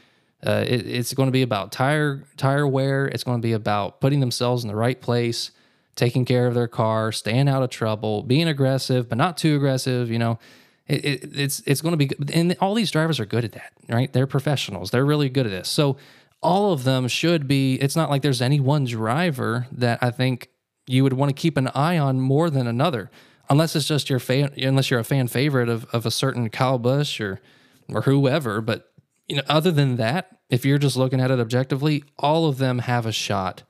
Uh, 0.46 0.64
it, 0.66 0.88
it's 0.88 1.14
going 1.14 1.28
to 1.28 1.34
be 1.34 1.42
about 1.42 1.72
tire 1.72 2.24
tire 2.38 2.68
wear. 2.68 3.08
It's 3.08 3.24
going 3.24 3.42
to 3.42 3.46
be 3.46 3.54
about 3.54 4.00
putting 4.00 4.20
themselves 4.20 4.64
in 4.64 4.70
the 4.70 4.76
right 4.76 5.02
place, 5.02 5.52
taking 5.98 6.24
care 6.24 6.48
of 6.48 6.54
their 6.54 6.68
car, 6.68 7.12
staying 7.12 7.50
out 7.50 7.64
of 7.64 7.70
trouble, 7.70 8.24
being 8.24 8.48
aggressive 8.48 9.10
but 9.10 9.18
not 9.18 9.38
too 9.38 9.58
aggressive. 9.58 10.10
You 10.10 10.20
know, 10.20 10.40
it, 10.88 11.04
it, 11.04 11.38
it's 11.38 11.62
it's 11.66 11.82
going 11.82 11.98
to 11.98 12.06
be. 12.06 12.34
And 12.34 12.56
all 12.62 12.74
these 12.74 12.92
drivers 12.92 13.20
are 13.20 13.26
good 13.26 13.44
at 13.44 13.52
that, 13.54 13.74
right? 13.90 14.12
They're 14.14 14.28
professionals. 14.28 14.92
They're 14.92 15.06
really 15.06 15.28
good 15.28 15.46
at 15.46 15.52
this. 15.52 15.68
So 15.68 15.98
all 16.42 16.72
of 16.72 16.84
them 16.84 17.08
should 17.08 17.48
be. 17.48 17.76
It's 17.76 17.96
not 17.96 18.10
like 18.10 18.22
there's 18.22 18.42
any 18.42 18.60
one 18.60 18.86
driver 18.86 19.68
that 19.72 20.00
I 20.02 20.12
think 20.12 20.50
you 20.86 21.04
would 21.04 21.14
want 21.14 21.30
to 21.30 21.40
keep 21.40 21.58
an 21.58 21.68
eye 21.70 21.98
on 21.98 22.22
more 22.22 22.50
than 22.50 22.68
another, 22.68 23.12
unless 23.50 23.76
it's 23.76 23.88
just 23.88 24.10
your 24.10 24.20
fan, 24.20 24.54
unless 24.56 24.90
you're 24.90 25.00
a 25.00 25.04
fan 25.04 25.28
favorite 25.28 25.68
of, 25.68 25.86
of 25.92 26.06
a 26.06 26.12
certain 26.12 26.50
Kyle 26.50 26.80
Busch 26.80 27.20
or 27.20 27.42
or 27.90 28.04
whoever. 28.04 28.62
But 28.62 28.92
you 29.28 29.36
know, 29.36 29.44
other 29.50 29.72
than 29.72 29.98
that, 29.98 30.38
if 30.50 30.64
you're 30.66 30.78
just 30.78 30.96
looking 30.96 31.20
at 31.20 31.32
it 31.32 31.40
objectively, 31.40 32.04
all 32.18 32.48
of 32.48 32.60
them 32.60 32.80
have 32.80 33.06
a 33.06 33.12
shot 33.12 33.64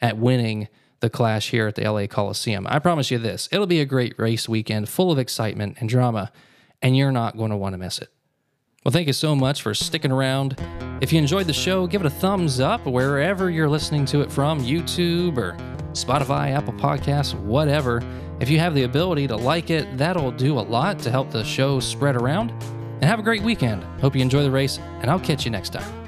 at 0.00 0.18
winning 0.18 0.68
the 1.00 1.10
clash 1.10 1.50
here 1.50 1.66
at 1.66 1.74
the 1.74 1.90
LA 1.90 2.06
Coliseum. 2.06 2.66
I 2.68 2.78
promise 2.78 3.10
you 3.10 3.18
this: 3.18 3.48
it'll 3.52 3.66
be 3.66 3.80
a 3.80 3.84
great 3.84 4.18
race 4.18 4.48
weekend, 4.48 4.88
full 4.88 5.12
of 5.12 5.18
excitement 5.18 5.76
and 5.80 5.88
drama, 5.88 6.32
and 6.82 6.96
you're 6.96 7.12
not 7.12 7.36
going 7.36 7.50
to 7.50 7.56
want 7.56 7.74
to 7.74 7.78
miss 7.78 7.98
it. 7.98 8.08
Well, 8.84 8.92
thank 8.92 9.08
you 9.08 9.12
so 9.12 9.34
much 9.34 9.62
for 9.62 9.74
sticking 9.74 10.12
around. 10.12 10.56
If 11.00 11.12
you 11.12 11.18
enjoyed 11.18 11.48
the 11.48 11.52
show, 11.52 11.86
give 11.88 12.02
it 12.02 12.06
a 12.06 12.10
thumbs 12.10 12.60
up 12.60 12.86
wherever 12.86 13.50
you're 13.50 13.68
listening 13.68 14.04
to 14.06 14.20
it 14.20 14.30
from 14.30 14.60
YouTube 14.60 15.38
or 15.38 15.56
Spotify, 15.90 16.52
Apple 16.52 16.74
Podcasts, 16.74 17.34
whatever. 17.34 18.00
If 18.38 18.48
you 18.48 18.58
have 18.60 18.74
the 18.74 18.84
ability 18.84 19.26
to 19.28 19.36
like 19.36 19.70
it, 19.70 19.98
that'll 19.98 20.30
do 20.30 20.58
a 20.58 20.60
lot 20.60 20.98
to 21.00 21.10
help 21.10 21.30
the 21.30 21.42
show 21.42 21.80
spread 21.80 22.16
around. 22.16 22.52
And 23.00 23.04
have 23.04 23.18
a 23.18 23.22
great 23.22 23.42
weekend. 23.42 23.82
Hope 24.00 24.14
you 24.14 24.22
enjoy 24.22 24.42
the 24.42 24.50
race, 24.50 24.78
and 25.00 25.10
I'll 25.10 25.20
catch 25.20 25.44
you 25.44 25.50
next 25.50 25.70
time. 25.70 26.05